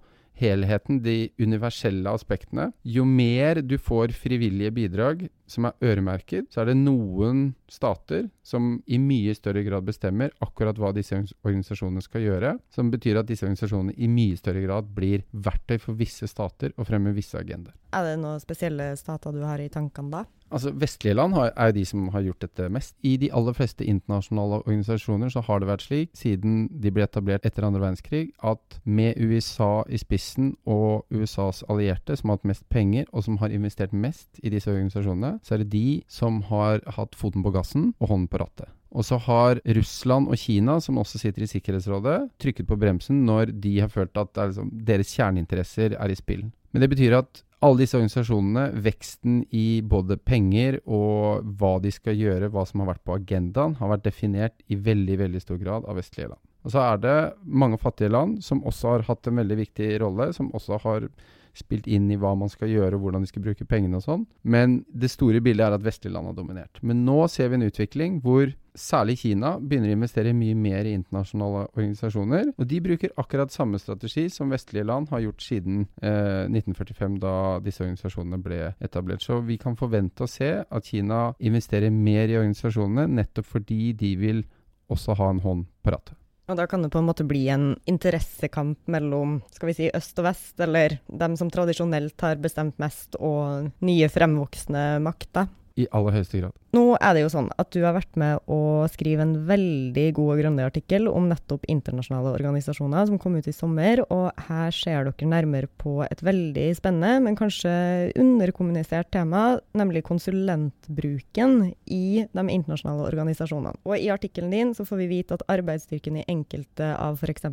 helheten, 0.42 1.00
de 1.04 1.30
universelle 1.40 2.10
aspektene. 2.10 2.70
Jo 2.82 3.06
mer 3.08 3.62
du 3.62 3.78
får 3.78 4.14
frivillige 4.16 4.74
bidrag 4.74 5.26
som 5.52 5.68
er 5.68 5.76
øremerket, 5.84 6.48
så 6.52 6.62
er 6.62 6.70
det 6.70 6.78
noen 6.80 7.52
stater 7.70 8.28
som 8.46 8.76
i 8.86 8.98
mye 9.00 9.34
større 9.36 9.64
grad 9.66 9.86
bestemmer 9.86 10.32
akkurat 10.44 10.78
hva 10.80 10.92
disse 10.96 11.18
organisasjonene 11.44 12.04
skal 12.04 12.26
gjøre. 12.26 12.54
Som 12.72 12.92
betyr 12.92 13.20
at 13.20 13.28
disse 13.28 13.46
organisasjonene 13.46 13.96
i 13.96 14.08
mye 14.10 14.38
større 14.40 14.64
grad 14.64 14.92
blir 14.96 15.26
verktøy 15.32 15.78
for 15.82 15.98
visse 15.98 16.28
stater 16.30 16.74
og 16.76 16.88
fremmer 16.88 17.16
visse 17.16 17.38
agendaer. 17.38 17.76
Er 17.92 18.08
det 18.08 18.20
noen 18.22 18.40
spesielle 18.42 18.92
stater 19.00 19.34
du 19.34 19.42
har 19.44 19.60
i 19.60 19.70
tankene 19.72 20.22
da? 20.22 20.24
Altså 20.52 20.72
Vestlige 20.76 21.16
land 21.16 21.34
har, 21.34 21.52
er 21.56 21.72
de 21.72 21.84
som 21.88 22.08
har 22.12 22.24
gjort 22.26 22.44
dette 22.44 22.68
mest. 22.72 22.94
I 23.02 23.16
de 23.20 23.30
aller 23.32 23.56
fleste 23.56 23.86
internasjonale 23.88 24.60
organisasjoner 24.62 25.32
så 25.32 25.40
har 25.46 25.62
det 25.62 25.70
vært 25.70 25.86
slik, 25.86 26.10
siden 26.18 26.66
de 26.82 26.92
ble 26.92 27.06
etablert 27.06 27.46
etter 27.48 27.64
andre 27.66 27.80
verdenskrig, 27.80 28.26
at 28.44 28.78
med 28.84 29.16
USA 29.16 29.82
i 29.88 30.00
spissen 30.00 30.52
og 30.68 31.08
USAs 31.10 31.62
allierte, 31.72 32.16
som 32.18 32.30
har 32.30 32.40
hatt 32.40 32.52
mest 32.52 32.68
penger, 32.72 33.08
og 33.12 33.24
som 33.24 33.40
har 33.40 33.54
investert 33.54 33.96
mest 33.96 34.42
i 34.42 34.52
disse 34.52 34.70
organisasjonene, 34.70 35.38
så 35.42 35.56
er 35.56 35.64
det 35.64 35.72
de 35.72 36.02
som 36.12 36.42
har 36.52 36.84
hatt 36.98 37.16
foten 37.18 37.44
på 37.44 37.54
gassen 37.54 37.92
og 37.98 38.12
hånden 38.12 38.28
på 38.28 38.44
rattet. 38.44 38.68
Og 38.92 39.06
så 39.08 39.16
har 39.24 39.60
Russland 39.78 40.28
og 40.28 40.36
Kina, 40.36 40.76
som 40.84 40.98
også 41.00 41.20
sitter 41.22 41.46
i 41.46 41.48
Sikkerhetsrådet, 41.48 42.18
trykket 42.42 42.68
på 42.68 42.76
bremsen 42.76 43.22
når 43.24 43.54
de 43.64 43.78
har 43.80 43.88
følt 43.88 44.18
at 44.20 44.36
liksom, 44.36 44.68
deres 44.84 45.14
kjerneinteresser 45.16 45.96
er 45.96 46.12
i 46.12 46.18
spill. 46.18 46.44
Men 46.72 46.84
det 46.84 46.90
betyr 46.92 47.16
at 47.22 47.40
alle 47.62 47.78
disse 47.78 47.96
organisasjonene, 47.98 48.64
veksten 48.82 49.42
i 49.54 49.82
både 49.86 50.16
penger 50.18 50.80
og 50.82 51.46
hva 51.58 51.76
de 51.82 51.92
skal 51.94 52.18
gjøre, 52.18 52.50
hva 52.50 52.64
som 52.66 52.82
har 52.82 52.92
vært 52.94 53.04
på 53.06 53.14
agendaen, 53.14 53.76
har 53.78 53.92
vært 53.92 54.08
definert 54.08 54.64
i 54.66 54.78
veldig, 54.78 55.18
veldig 55.20 55.42
stor 55.44 55.60
grad 55.60 55.86
av 55.86 56.00
vestlige 56.00 56.32
land. 56.32 56.42
Og 56.62 56.74
så 56.74 56.82
er 56.82 56.98
det 57.02 57.16
mange 57.46 57.78
fattige 57.82 58.10
land 58.10 58.40
som 58.42 58.64
også 58.66 58.96
har 58.96 59.06
hatt 59.08 59.30
en 59.30 59.38
veldig 59.38 59.58
viktig 59.62 59.92
rolle, 60.02 60.28
som 60.34 60.50
også 60.54 60.80
har 60.84 61.08
spilt 61.56 61.86
inn 61.90 62.08
i 62.10 62.18
hva 62.20 62.32
man 62.38 62.50
skal 62.52 62.70
gjøre, 62.72 62.96
og 62.96 63.04
hvordan 63.04 63.24
de 63.24 63.30
skal 63.30 63.44
bruke 63.44 63.66
pengene 63.68 63.98
og 63.98 64.06
sånn. 64.06 64.26
Men 64.42 64.82
det 64.88 65.12
store 65.12 65.42
bildet 65.44 65.66
er 65.66 65.76
at 65.76 65.84
vestlige 65.84 66.14
land 66.14 66.30
har 66.30 66.36
dominert. 66.36 66.80
Men 66.82 67.04
nå 67.06 67.26
ser 67.32 67.52
vi 67.52 67.58
en 67.58 67.66
utvikling 67.68 68.20
hvor 68.24 68.52
særlig 68.78 69.18
Kina 69.20 69.52
begynner 69.60 69.92
å 69.92 69.96
investere 69.98 70.32
mye 70.36 70.56
mer 70.56 70.88
i 70.88 70.94
internasjonale 70.96 71.66
organisasjoner. 71.74 72.54
Og 72.56 72.68
de 72.70 72.80
bruker 72.84 73.12
akkurat 73.20 73.52
samme 73.52 73.80
strategi 73.80 74.28
som 74.32 74.52
vestlige 74.52 74.86
land 74.88 75.12
har 75.12 75.24
gjort 75.26 75.44
siden 75.44 75.84
eh, 76.00 76.48
1945, 76.48 77.20
da 77.22 77.34
disse 77.64 77.84
organisasjonene 77.84 78.40
ble 78.42 78.62
etablert. 78.80 79.24
Så 79.24 79.42
vi 79.44 79.58
kan 79.60 79.76
forvente 79.78 80.24
å 80.24 80.30
se 80.30 80.54
at 80.64 80.88
Kina 80.88 81.28
investerer 81.38 81.92
mer 81.92 82.32
i 82.32 82.40
organisasjonene, 82.40 83.10
nettopp 83.20 83.52
fordi 83.58 83.92
de 83.98 84.16
vil 84.20 84.44
også 84.92 85.16
ha 85.20 85.30
en 85.32 85.44
hånd 85.44 85.68
på 85.84 85.94
rattet. 85.94 86.16
Og 86.50 86.58
da 86.58 86.66
kan 86.66 86.82
det 86.82 86.90
på 86.90 86.98
en 86.98 87.06
måte 87.06 87.26
bli 87.26 87.44
en 87.52 87.72
interessekamp 87.88 88.90
mellom 88.90 89.38
skal 89.54 89.70
vi 89.70 89.76
si, 89.78 89.90
øst 89.94 90.18
og 90.18 90.26
vest, 90.26 90.54
eller 90.60 90.98
dem 91.06 91.36
som 91.38 91.50
tradisjonelt 91.52 92.24
har 92.24 92.40
bestemt 92.42 92.80
mest, 92.82 93.14
og 93.20 93.70
nye 93.84 94.08
fremvoksende 94.10 94.86
makter. 95.04 95.46
I 95.76 95.86
aller 95.94 96.18
høyeste 96.18 96.40
grad. 96.40 96.56
Nå 96.76 96.82
er 96.98 97.14
det 97.16 97.24
jo 97.24 97.30
sånn 97.32 97.48
at 97.60 97.70
du 97.74 97.80
har 97.84 97.94
vært 97.96 98.16
med 98.20 98.40
å 98.50 98.84
skrive 98.92 99.24
en 99.24 99.34
veldig 99.48 100.06
god 100.16 100.32
og 100.34 100.40
grundig 100.42 100.66
artikkel 100.66 101.08
om 101.10 101.28
nettopp 101.30 101.66
internasjonale 101.72 102.34
organisasjoner, 102.36 103.06
som 103.08 103.20
kom 103.22 103.36
ut 103.38 103.48
i 103.48 103.54
sommer. 103.56 104.02
Og 104.12 104.44
her 104.48 104.74
ser 104.76 105.08
dere 105.08 105.28
nærmere 105.28 105.70
på 105.80 105.98
et 106.06 106.24
veldig 106.24 106.66
spennende, 106.78 107.22
men 107.24 107.38
kanskje 107.38 107.72
underkommunisert 108.20 109.12
tema, 109.14 109.44
nemlig 109.78 110.04
konsulentbruken 110.08 111.72
i 111.86 112.24
de 112.24 112.46
internasjonale 112.46 113.06
organisasjonene. 113.08 113.80
Og 113.88 113.96
i 113.96 114.10
artikkelen 114.12 114.52
din 114.52 114.74
så 114.76 114.86
får 114.88 115.02
vi 115.04 115.10
vite 115.16 115.38
at 115.38 115.46
arbeidsstyrken 115.52 116.20
i 116.20 116.26
enkelte 116.30 116.92
av 116.96 117.20
f.eks. 117.20 117.48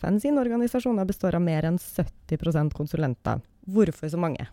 FN 0.00 0.22
sine 0.22 0.42
organisasjoner 0.42 1.06
består 1.08 1.38
av 1.38 1.44
mer 1.44 1.68
enn 1.68 1.78
70% 1.80 2.74
konsulenter. 2.76 3.42
Hvorfor 3.70 4.10
så 4.10 4.18
mange? 4.20 4.48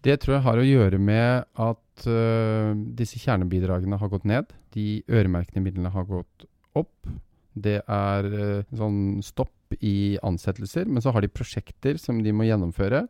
Det 0.00 0.16
tror 0.20 0.38
jeg 0.38 0.44
har 0.46 0.60
å 0.60 0.64
gjøre 0.64 0.98
med 1.02 1.44
at 1.60 2.06
uh, 2.08 2.72
disse 2.96 3.20
kjernebidragene 3.20 3.98
har 4.00 4.12
gått 4.12 4.28
ned. 4.28 4.52
De 4.72 5.02
øremerkede 5.10 5.62
midlene 5.64 5.92
har 5.92 6.06
gått 6.08 6.46
opp. 6.78 7.10
Det 7.52 7.80
er 7.84 8.28
uh, 8.32 8.68
sånn 8.76 9.20
stopp 9.24 9.76
i 9.84 10.16
ansettelser, 10.24 10.88
men 10.88 11.04
så 11.04 11.12
har 11.14 11.24
de 11.24 11.32
prosjekter 11.32 12.00
som 12.00 12.22
de 12.24 12.32
må 12.32 12.48
gjennomføre, 12.48 13.04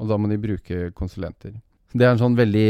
og 0.00 0.08
da 0.08 0.16
må 0.16 0.30
de 0.30 0.40
bruke 0.40 0.88
konsulenter. 0.96 1.58
Det 1.90 2.06
er 2.06 2.12
en 2.12 2.20
sånn 2.20 2.36
veldig 2.38 2.66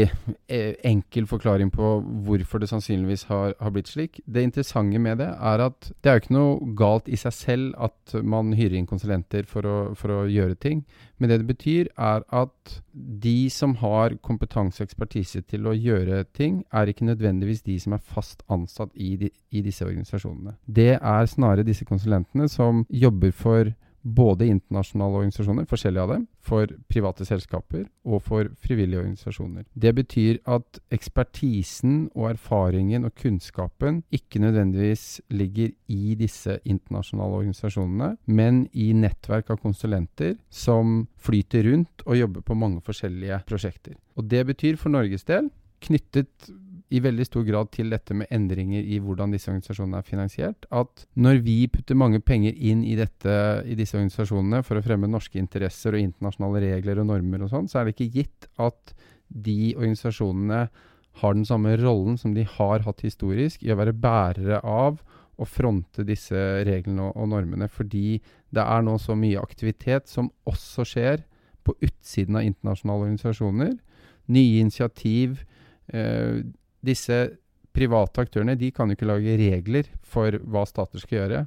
eh, 0.49 0.71
enkel 0.87 1.27
forklaring 1.29 1.69
på 1.73 1.89
hvorfor 2.25 2.61
det 2.61 2.71
sannsynligvis 2.71 3.27
har, 3.29 3.53
har, 3.59 3.73
blitt 3.73 3.91
slik. 3.91 4.17
Det 4.25 4.41
interessante 4.41 4.97
med 4.97 5.19
det 5.21 5.27
er 5.29 5.61
at 5.67 5.91
det 6.01 6.09
er 6.09 6.17
jo 6.17 6.23
ikke 6.23 6.33
noe 6.33 6.71
galt 6.79 7.11
i 7.11 7.19
seg 7.21 7.35
selv 7.37 7.75
at 7.85 8.15
man 8.25 8.49
hyrer 8.57 8.79
inn 8.79 8.89
konsulenter 8.89 9.45
for 9.49 9.67
å, 9.69 9.75
for 9.97 10.15
å 10.15 10.23
gjøre 10.25 10.57
ting. 10.57 10.81
Men 11.21 11.29
det 11.29 11.37
det 11.43 11.51
betyr, 11.51 11.91
er 12.01 12.25
at 12.33 12.79
de 12.93 13.45
som 13.53 13.75
har 13.83 14.17
kompetanse 14.25 14.81
og 14.81 14.89
ekspertise 14.89 15.43
til 15.45 15.69
å 15.69 15.75
gjøre 15.77 16.23
ting, 16.33 16.63
er 16.73 16.89
ikke 16.89 17.05
nødvendigvis 17.11 17.61
de 17.67 17.77
som 17.83 17.93
er 17.93 18.01
fast 18.01 18.41
ansatt 18.49 18.89
i, 18.97 19.13
de, 19.21 19.29
i 19.53 19.61
disse 19.61 19.85
organisasjonene. 19.85 20.57
Det 20.65 20.95
er 20.97 21.29
snarere 21.29 21.67
disse 21.67 21.85
konsulentene 21.85 22.49
som 22.49 22.87
jobber 22.89 23.37
for 23.37 23.69
både 24.01 24.47
internasjonale 24.49 25.21
organisasjoner, 25.21 25.67
forskjellige 25.69 26.03
av 26.03 26.13
dem, 26.15 26.25
for 26.41 26.71
private 26.89 27.25
selskaper 27.27 27.85
og 28.07 28.23
for 28.25 28.49
frivillige 28.63 29.01
organisasjoner. 29.03 29.65
Det 29.73 29.93
betyr 29.97 30.39
at 30.49 30.81
ekspertisen 30.93 32.07
og 32.15 32.31
erfaringen 32.31 33.05
og 33.07 33.15
kunnskapen 33.21 34.01
ikke 34.13 34.41
nødvendigvis 34.41 35.21
ligger 35.29 35.71
i 35.91 36.15
disse 36.19 36.57
internasjonale 36.65 37.43
organisasjonene, 37.43 38.15
men 38.25 38.65
i 38.73 38.91
nettverk 38.97 39.53
av 39.53 39.61
konsulenter 39.61 40.37
som 40.49 41.05
flyter 41.21 41.69
rundt 41.69 42.05
og 42.07 42.17
jobber 42.17 42.45
på 42.45 42.57
mange 42.57 42.81
forskjellige 42.85 43.43
prosjekter. 43.49 43.97
Og 44.17 44.27
det 44.31 44.45
betyr 44.49 44.79
for 44.81 44.93
Norges 44.93 45.27
del 45.29 45.51
knyttet 45.81 46.51
i 46.91 46.99
veldig 47.03 47.25
stor 47.27 47.45
grad 47.47 47.71
til 47.71 47.91
dette 47.93 48.15
med 48.17 48.29
endringer 48.35 48.83
i 48.83 48.99
hvordan 48.99 49.31
disse 49.31 49.49
organisasjonene 49.51 50.01
er 50.01 50.07
finansiert. 50.07 50.67
At 50.75 51.05
når 51.15 51.39
vi 51.45 51.57
putter 51.71 51.97
mange 51.97 52.19
penger 52.19 52.57
inn 52.57 52.83
i, 52.83 52.97
dette, 52.99 53.35
i 53.63 53.77
disse 53.79 53.95
organisasjonene 53.95 54.59
for 54.67 54.79
å 54.79 54.83
fremme 54.85 55.09
norske 55.09 55.39
interesser 55.39 55.95
og 55.95 56.03
internasjonale 56.03 56.63
regler 56.65 57.01
og 57.01 57.07
normer 57.13 57.45
og 57.45 57.53
sånn, 57.53 57.69
så 57.71 57.79
er 57.79 57.87
det 57.87 57.95
ikke 57.95 58.19
gitt 58.19 58.49
at 58.61 58.95
de 59.31 59.73
organisasjonene 59.77 60.65
har 61.21 61.35
den 61.35 61.47
samme 61.47 61.73
rollen 61.79 62.19
som 62.19 62.35
de 62.35 62.43
har 62.47 62.83
hatt 62.85 63.03
historisk 63.05 63.63
i 63.63 63.71
å 63.71 63.79
være 63.79 63.95
bærere 63.95 64.61
av 64.63 65.01
å 65.41 65.47
fronte 65.47 66.05
disse 66.07 66.37
reglene 66.67 67.07
og, 67.07 67.15
og 67.15 67.31
normene. 67.31 67.67
Fordi 67.71 68.19
det 68.51 68.63
er 68.63 68.83
nå 68.85 68.97
så 69.01 69.15
mye 69.17 69.41
aktivitet 69.41 70.11
som 70.11 70.31
også 70.49 70.85
skjer 70.87 71.23
på 71.65 71.75
utsiden 71.79 72.39
av 72.39 72.47
internasjonale 72.47 73.07
organisasjoner. 73.07 73.75
Nye 74.31 74.61
initiativ. 74.61 75.43
Eh, 75.91 76.41
disse 76.85 77.17
private 77.75 78.25
aktørene 78.25 78.57
de 78.59 78.71
kan 78.75 78.89
jo 78.89 78.97
ikke 78.97 79.09
lage 79.09 79.37
regler 79.39 79.89
for 80.03 80.35
hva 80.43 80.65
stater 80.67 81.01
skal 81.01 81.19
gjøre. 81.21 81.43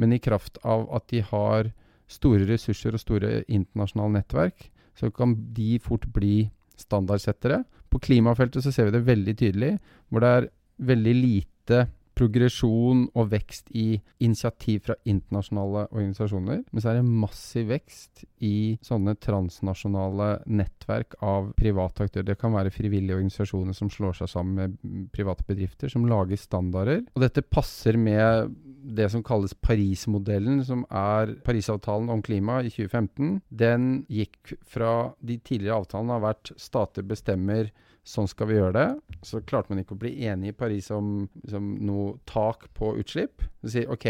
Men 0.00 0.14
i 0.14 0.22
kraft 0.22 0.60
av 0.64 0.86
at 0.94 1.08
de 1.12 1.22
har 1.26 1.72
store 2.12 2.46
ressurser 2.48 2.94
og 2.94 3.02
store 3.02 3.42
internasjonale 3.46 4.20
nettverk, 4.20 4.68
så 4.98 5.10
kan 5.14 5.34
de 5.56 5.78
fort 5.82 6.04
bli 6.12 6.50
standardsettere. 6.80 7.62
På 7.88 8.00
klimafeltet 8.02 8.64
så 8.64 8.72
ser 8.72 8.88
vi 8.88 8.96
det 8.96 9.06
veldig 9.08 9.34
tydelig, 9.40 9.72
hvor 10.08 10.24
det 10.24 10.32
er 10.36 10.48
veldig 10.92 11.14
lite 11.16 11.86
progresjon 12.22 13.06
og 13.18 13.30
vekst 13.32 13.70
i 13.74 13.96
initiativ 14.22 14.86
fra 14.86 14.96
internasjonale 15.08 15.86
organisasjoner. 15.90 16.62
Men 16.70 16.82
så 16.82 16.92
er 16.92 17.00
det 17.00 17.08
massiv 17.08 17.70
vekst 17.72 18.24
i 18.44 18.78
sånne 18.84 19.16
transnasjonale 19.22 20.30
nettverk 20.46 21.16
av 21.24 21.50
private 21.58 22.06
aktører. 22.06 22.28
Det 22.30 22.38
kan 22.40 22.54
være 22.54 22.72
frivillige 22.74 23.18
organisasjoner 23.18 23.76
som 23.76 23.90
slår 23.92 24.20
seg 24.20 24.30
sammen 24.30 24.58
med 24.58 25.08
private 25.14 25.46
bedrifter, 25.48 25.92
som 25.92 26.06
lager 26.08 26.40
standarder. 26.40 27.02
Og 27.16 27.24
dette 27.24 27.44
passer 27.44 27.98
med 27.98 28.54
det 28.82 29.08
som 29.12 29.22
kalles 29.26 29.54
Paris-modellen, 29.54 30.62
som 30.66 30.84
er 30.88 31.36
Parisavtalen 31.46 32.10
om 32.12 32.22
klima 32.24 32.60
i 32.62 32.70
2015. 32.70 33.40
Den 33.48 33.92
gikk 34.10 34.56
fra 34.66 35.12
de 35.22 35.38
tidligere 35.42 35.82
avtalene 35.82 36.18
har 36.18 36.28
vært 36.30 36.54
stater 36.60 37.06
bestemmer 37.06 37.70
sånn 38.02 38.28
skal 38.30 38.50
vi 38.50 38.58
gjøre 38.58 38.74
det. 38.76 39.16
Så 39.26 39.42
klarte 39.46 39.72
man 39.72 39.82
ikke 39.82 39.96
å 39.96 40.02
bli 40.02 40.14
enig 40.26 40.52
i 40.52 40.56
Paris 40.56 40.90
om 40.94 41.28
liksom, 41.42 41.74
noe 41.86 42.16
tak 42.28 42.68
på 42.76 42.94
utslipp. 43.00 43.44
Så 43.62 43.74
sier 43.76 43.92
OK, 43.92 44.08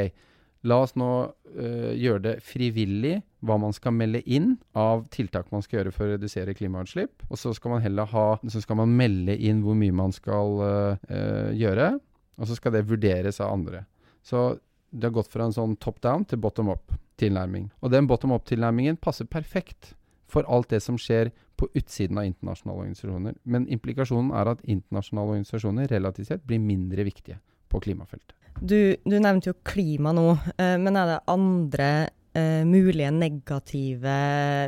la 0.68 0.78
oss 0.84 0.94
nå 0.98 1.10
uh, 1.26 1.92
gjøre 1.98 2.22
det 2.26 2.34
frivillig 2.46 3.18
hva 3.42 3.58
man 3.58 3.74
skal 3.74 3.94
melde 3.96 4.22
inn 4.30 4.54
av 4.78 5.04
tiltak 5.12 5.50
man 5.52 5.64
skal 5.64 5.80
gjøre 5.80 5.94
for 5.94 6.06
å 6.06 6.16
redusere 6.16 6.56
klimautslipp. 6.56 7.24
Og 7.28 7.40
så 7.40 7.52
skal 7.56 7.76
man 7.76 7.84
heller 7.84 8.08
ha, 8.14 8.26
så 8.46 8.62
skal 8.62 8.78
man 8.80 8.94
melde 8.96 9.36
inn 9.36 9.64
hvor 9.66 9.76
mye 9.78 9.94
man 10.02 10.14
skal 10.14 10.60
uh, 10.62 11.50
gjøre. 11.56 11.94
Og 12.40 12.48
så 12.48 12.56
skal 12.58 12.78
det 12.78 12.86
vurderes 12.88 13.42
av 13.42 13.52
andre. 13.52 13.84
Så 14.24 14.52
det 14.92 15.08
har 15.08 15.16
gått 15.16 15.32
fra 15.32 15.48
en 15.48 15.56
sånn 15.56 15.74
top 15.80 16.00
down 16.04 16.24
til 16.28 16.40
bottom 16.40 16.70
up-tilnærming. 16.72 17.70
Og 17.80 17.92
den 17.92 18.08
bottom 18.08 18.34
up-tilnærmingen 18.36 18.98
passer 19.00 19.28
perfekt 19.28 19.94
for 20.32 20.48
alt 20.48 20.70
det 20.72 20.80
som 20.84 20.98
skjer 21.00 21.30
på 21.60 21.68
utsiden 21.78 22.18
av 22.18 22.26
internasjonale 22.26 22.86
organisasjoner. 22.86 23.36
Men 23.44 23.68
implikasjonen 23.70 24.32
er 24.34 24.54
at 24.54 24.64
internasjonale 24.64 25.36
organisasjoner 25.36 25.90
relativt 25.92 26.32
sett 26.32 26.46
blir 26.48 26.62
mindre 26.62 27.04
viktige 27.06 27.38
på 27.72 27.80
klimafeltet. 27.84 28.34
Du, 28.60 28.96
du 29.04 29.16
nevnte 29.16 29.52
jo 29.52 29.60
klima 29.64 30.12
nå, 30.16 30.26
eh, 30.60 30.76
men 30.80 30.98
er 30.98 31.08
det 31.08 31.20
andre 31.32 31.88
eh, 32.36 32.64
mulige 32.68 33.12
negative, 33.14 34.16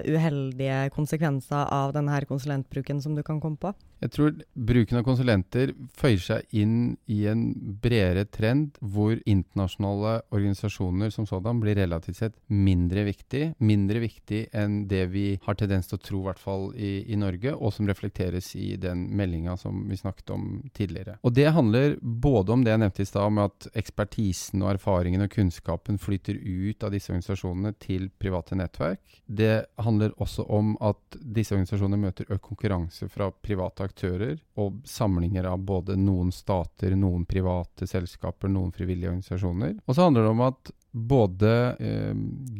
uheldige 0.09 0.79
konsekvenser 0.94 1.68
av 1.74 1.92
denne 1.96 2.22
konsulentbruken 2.29 3.03
som 3.05 3.16
du 3.16 3.22
kan 3.27 3.42
komme 3.42 3.61
på? 3.61 3.74
Jeg 4.03 4.13
tror 4.13 4.35
bruken 4.53 4.99
av 4.99 5.05
konsulenter 5.07 5.73
føyer 5.97 6.21
seg 6.21 6.57
inn 6.61 6.97
i 7.11 7.23
en 7.31 7.45
bredere 7.81 8.27
trend 8.29 8.77
hvor 8.81 9.17
internasjonale 9.25 10.19
organisasjoner 10.35 11.13
som 11.15 11.29
sådan 11.29 11.61
blir 11.63 11.79
relativt 11.79 12.19
sett 12.19 12.37
mindre 12.53 13.07
viktig. 13.07 13.55
Mindre 13.65 14.03
viktig 14.03 14.43
enn 14.53 14.83
det 14.91 15.07
vi 15.15 15.25
har 15.45 15.59
tendens 15.59 15.89
til 15.89 15.99
å 15.99 16.05
tro, 16.05 16.21
i 16.21 16.29
hvert 16.29 16.43
fall 16.43 16.67
i, 16.77 16.93
i 17.13 17.19
Norge, 17.21 17.55
og 17.55 17.73
som 17.77 17.89
reflekteres 17.89 18.51
i 18.61 18.75
den 18.81 19.07
meldinga 19.17 19.57
som 19.61 19.85
vi 19.89 19.99
snakket 20.01 20.35
om 20.35 20.49
tidligere. 20.77 21.17
Og 21.25 21.35
det 21.37 21.49
handler 21.57 21.97
både 22.03 22.55
om 22.55 22.65
det 22.65 22.75
jeg 22.75 22.83
nevnte 22.85 23.05
i 23.07 23.09
stad, 23.09 23.33
med 23.35 23.53
at 23.53 23.71
ekspertisen 23.85 24.65
og 24.65 24.75
erfaringen 24.75 25.25
og 25.25 25.33
kunnskapen 25.33 26.01
flyter 26.03 26.37
ut 26.37 26.85
av 26.85 26.93
disse 26.95 27.13
organisasjonene 27.13 27.75
til 27.81 28.11
private 28.21 28.59
nettverk. 28.59 29.21
Det 29.25 29.55
handler 29.81 30.15
også 30.21 30.45
om 30.53 30.75
at 30.85 31.19
disse 31.25 31.55
organisasjonene 31.57 32.01
møter 32.05 32.29
økt 32.29 32.45
konkurranse 32.45 33.09
fra 33.13 33.31
private 33.33 33.84
aktører 33.87 34.38
og 34.61 34.81
samlinger 34.88 35.49
av 35.51 35.62
både 35.66 35.97
noen 36.01 36.33
stater, 36.35 36.94
noen 36.99 37.27
private 37.29 37.88
selskaper, 37.88 38.51
noen 38.53 38.73
frivillige 38.75 39.12
organisasjoner. 39.12 39.77
Og 39.85 39.97
så 39.97 40.07
handler 40.07 40.27
det 40.27 40.33
om 40.33 40.42
at 40.47 40.73
både 40.94 41.53
eh, 41.83 42.14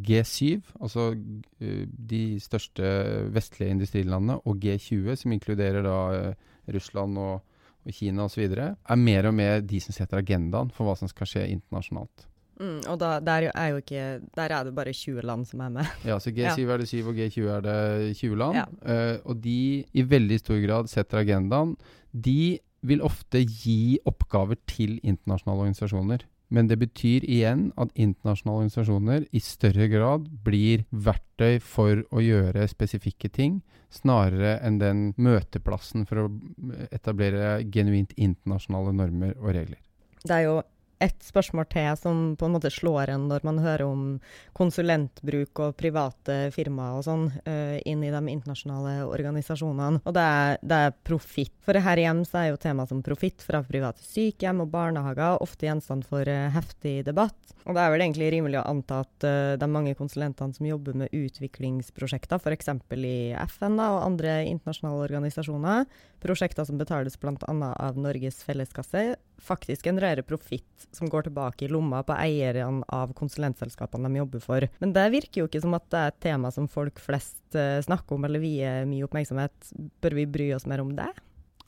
G7, 0.05 0.59
altså 0.81 1.09
eh, 1.15 1.85
de 1.87 2.23
største 2.43 2.91
vestlige 3.33 3.77
industrilandene, 3.77 4.41
og 4.43 4.59
G20, 4.59 5.15
som 5.21 5.35
inkluderer 5.35 5.85
da 5.85 5.99
eh, 6.17 6.53
Russland 6.75 7.19
og, 7.21 7.57
og 7.85 7.95
Kina 7.95 8.27
osv., 8.27 8.45
er 8.51 9.01
mer 9.01 9.31
og 9.31 9.37
mer 9.39 9.63
de 9.63 9.79
som 9.83 9.95
setter 9.95 10.19
agendaen 10.19 10.73
for 10.75 10.87
hva 10.87 10.97
som 10.99 11.11
skal 11.11 11.31
skje 11.31 11.47
internasjonalt. 11.55 12.27
Mm, 12.55 12.81
og 12.87 12.99
da, 13.01 13.17
der, 13.19 13.49
er 13.51 13.71
jo 13.73 13.81
ikke, 13.81 14.03
der 14.37 14.53
er 14.55 14.67
det 14.67 14.75
bare 14.75 14.93
20 14.93 15.25
land 15.27 15.45
som 15.49 15.63
er 15.65 15.73
med. 15.79 15.89
Ja, 16.07 16.19
så 16.19 16.31
G7 16.31 16.61
ja. 16.61 16.69
er 16.73 16.77
det 16.77 16.87
7, 16.87 17.01
og 17.07 17.17
G20 17.17 17.49
er 17.51 17.65
det 17.65 18.17
20 18.17 18.37
land. 18.39 18.61
Ja. 18.61 18.67
Uh, 18.85 19.17
og 19.31 19.41
de 19.43 19.57
i 19.91 20.05
veldig 20.09 20.39
stor 20.39 20.61
grad 20.63 20.91
setter 20.91 21.23
agendaen. 21.23 21.75
De 22.11 22.59
vil 22.85 23.03
ofte 23.03 23.41
gi 23.43 23.97
oppgaver 24.05 24.59
til 24.69 24.99
internasjonale 25.03 25.65
organisasjoner. 25.67 26.25
Men 26.53 26.67
det 26.69 26.77
betyr 26.77 27.25
igjen 27.25 27.71
at 27.81 27.93
internasjonale 27.97 28.61
organisasjoner 28.61 29.25
i 29.33 29.41
større 29.41 29.87
grad 29.89 30.27
blir 30.45 30.85
verktøy 30.91 31.57
for 31.63 32.03
å 32.13 32.21
gjøre 32.21 32.67
spesifikke 32.69 33.31
ting, 33.33 33.63
snarere 33.89 34.59
enn 34.65 34.77
den 34.79 35.01
møteplassen 35.17 36.05
for 36.05 36.25
å 36.25 36.29
etablere 36.93 37.57
genuint 37.73 38.13
internasjonale 38.13 38.93
normer 38.93 39.33
og 39.39 39.55
regler. 39.57 39.81
Det 40.25 40.37
er 40.37 40.45
jo 40.45 40.55
et 41.03 41.17
spørsmål 41.23 41.67
til 41.71 41.89
som 41.99 42.19
på 42.39 42.47
en 42.47 42.55
måte 42.55 42.71
slår 42.71 43.11
en 43.13 43.27
når 43.29 43.43
man 43.47 43.59
hører 43.63 43.85
om 43.87 44.03
konsulentbruk 44.55 45.59
og 45.65 45.75
private 45.79 46.37
firmaer 46.55 46.99
og 46.99 47.05
sånn 47.07 47.25
uh, 47.47 47.75
inn 47.83 48.03
i 48.05 48.11
de 48.13 48.21
internasjonale 48.31 48.95
organisasjonene. 49.09 50.01
Og 50.05 50.15
det 50.15 50.23
er, 50.23 50.59
det 50.63 50.79
er 50.87 50.95
profitt. 51.07 51.53
For 51.65 51.75
her 51.75 52.01
hjemme 52.01 52.27
så 52.27 52.41
er 52.41 52.51
jo 52.51 52.61
tema 52.61 52.87
som 52.87 53.03
profitt 53.05 53.43
fra 53.45 53.61
private 53.65 54.03
sykehjem 54.05 54.63
og 54.63 54.71
barnehager 54.73 55.41
ofte 55.43 55.67
gjenstand 55.67 56.07
for 56.07 56.23
uh, 56.29 56.47
heftig 56.55 57.01
debatt. 57.09 57.37
Og 57.65 57.75
det 57.75 57.81
er 57.81 57.93
vel 57.93 58.05
egentlig 58.05 58.31
rimelig 58.33 58.61
å 58.61 58.67
anta 58.69 59.01
at 59.03 59.27
uh, 59.27 59.53
de 59.59 59.69
mange 59.71 59.95
konsulentene 59.99 60.55
som 60.55 60.69
jobber 60.69 60.97
med 61.03 61.13
utviklingsprosjekter, 61.15 62.39
f.eks. 62.39 62.71
i 62.95 63.17
FN 63.57 63.79
da, 63.79 63.91
og 63.97 64.05
andre 64.05 64.39
internasjonale 64.47 65.07
organisasjoner, 65.09 65.85
prosjekter 66.23 66.67
som 66.67 66.79
betales 66.79 67.19
bl.a. 67.19 67.35
av 67.75 67.99
Norges 67.99 68.41
felleskasse, 68.45 69.15
faktisk 69.41 69.89
genererer 69.89 70.25
profitt 70.25 70.84
som 70.95 71.11
går 71.11 71.27
tilbake 71.27 71.67
i 71.67 71.71
lomma 71.71 72.01
på 72.07 72.15
eierne 72.17 72.85
av 72.95 73.13
konsulentselskapene 73.17 74.09
de 74.09 74.21
jobber 74.21 74.43
for. 74.43 74.67
Men 74.81 74.95
det 74.95 75.05
virker 75.13 75.43
jo 75.43 75.49
ikke 75.49 75.63
som 75.63 75.75
at 75.77 75.87
det 75.91 76.01
er 76.01 76.13
et 76.13 76.23
tema 76.29 76.51
som 76.55 76.69
folk 76.71 76.99
flest 77.03 77.57
uh, 77.57 77.81
snakker 77.85 78.17
om 78.17 78.27
eller 78.27 78.43
vier 78.43 78.87
mye 78.89 79.05
oppmerksomhet. 79.07 79.71
Bør 80.03 80.17
vi 80.19 80.27
bry 80.37 80.51
oss 80.55 80.67
mer 80.69 80.83
om 80.83 80.95
det? 80.97 81.11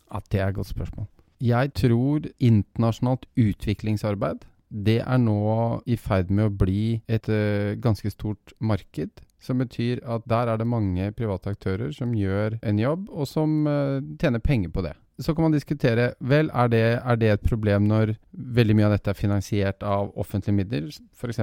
Ja, 0.08 0.22
Det 0.32 0.40
er 0.40 0.50
et 0.50 0.60
godt 0.60 0.72
spørsmål. 0.72 1.08
Jeg 1.44 1.74
tror 1.78 2.26
internasjonalt 2.42 3.28
utviklingsarbeid 3.38 4.48
det 4.68 5.00
er 5.00 5.20
nå 5.22 5.38
i 5.88 5.96
ferd 5.96 6.32
med 6.34 6.50
å 6.50 6.56
bli 6.66 7.00
et 7.08 7.30
uh, 7.32 7.78
ganske 7.80 8.12
stort 8.12 8.54
marked. 8.60 9.24
Som 9.40 9.62
betyr 9.62 10.02
at 10.04 10.26
der 10.28 10.50
er 10.50 10.58
det 10.58 10.68
mange 10.68 11.12
private 11.16 11.54
aktører 11.54 11.92
som 11.94 12.16
gjør 12.18 12.58
en 12.66 12.80
jobb, 12.82 13.06
og 13.14 13.30
som 13.30 13.68
uh, 13.70 14.02
tjener 14.20 14.44
penger 14.44 14.74
på 14.74 14.84
det. 14.84 14.96
Så 15.20 15.34
kan 15.34 15.48
man 15.48 15.54
diskutere 15.56 16.12
vel, 16.22 16.52
er 16.54 16.68
det, 16.70 16.82
er 17.02 17.18
det, 17.18 17.30
et 17.34 17.46
problem 17.50 17.88
når 17.90 18.12
veldig 18.32 18.76
mye 18.78 18.86
av 18.86 18.92
dette 18.94 19.10
er 19.10 19.18
finansiert 19.18 19.86
av 19.86 20.12
offentlige 20.20 20.54
midler, 20.60 20.92
f.eks. 21.18 21.40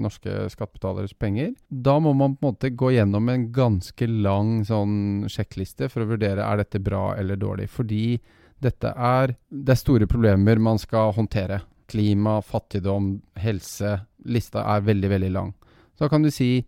norske 0.00 0.46
skattebetaleres 0.54 1.12
penger? 1.20 1.50
Da 1.68 1.98
må 2.00 2.14
man 2.16 2.38
på 2.38 2.46
en 2.46 2.54
måte 2.54 2.70
gå 2.72 2.94
gjennom 2.94 3.28
en 3.28 3.50
ganske 3.52 4.08
lang 4.08 4.62
sånn 4.64 5.26
sjekkliste 5.28 5.90
for 5.92 6.04
å 6.04 6.12
vurdere 6.14 6.46
er 6.46 6.62
dette 6.62 6.80
bra 6.80 7.10
eller 7.20 7.36
dårlig. 7.36 7.68
Fordi 7.72 8.16
dette 8.64 8.94
er, 8.96 9.34
det 9.50 9.74
er 9.74 9.82
store 9.82 10.08
problemer 10.08 10.62
man 10.62 10.80
skal 10.80 11.12
håndtere. 11.16 11.60
Klima, 11.92 12.38
fattigdom, 12.40 13.18
helse. 13.44 13.98
Lista 14.24 14.64
er 14.72 14.86
veldig, 14.88 15.10
veldig 15.12 15.32
lang. 15.34 15.52
Så 15.92 16.06
da 16.06 16.12
kan 16.14 16.24
du 16.24 16.32
si 16.32 16.62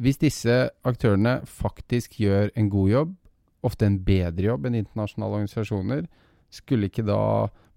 hvis 0.00 0.18
disse 0.18 0.54
aktørene 0.86 1.42
faktisk 1.46 2.16
gjør 2.18 2.48
en 2.58 2.70
god 2.72 2.90
jobb, 2.90 3.12
ofte 3.64 3.88
en 3.88 4.00
bedre 4.04 4.50
jobb 4.50 4.68
enn 4.68 4.78
internasjonale 4.82 5.40
organisasjoner. 5.40 6.06
Skulle 6.54 6.90
ikke 6.90 7.06
da 7.06 7.20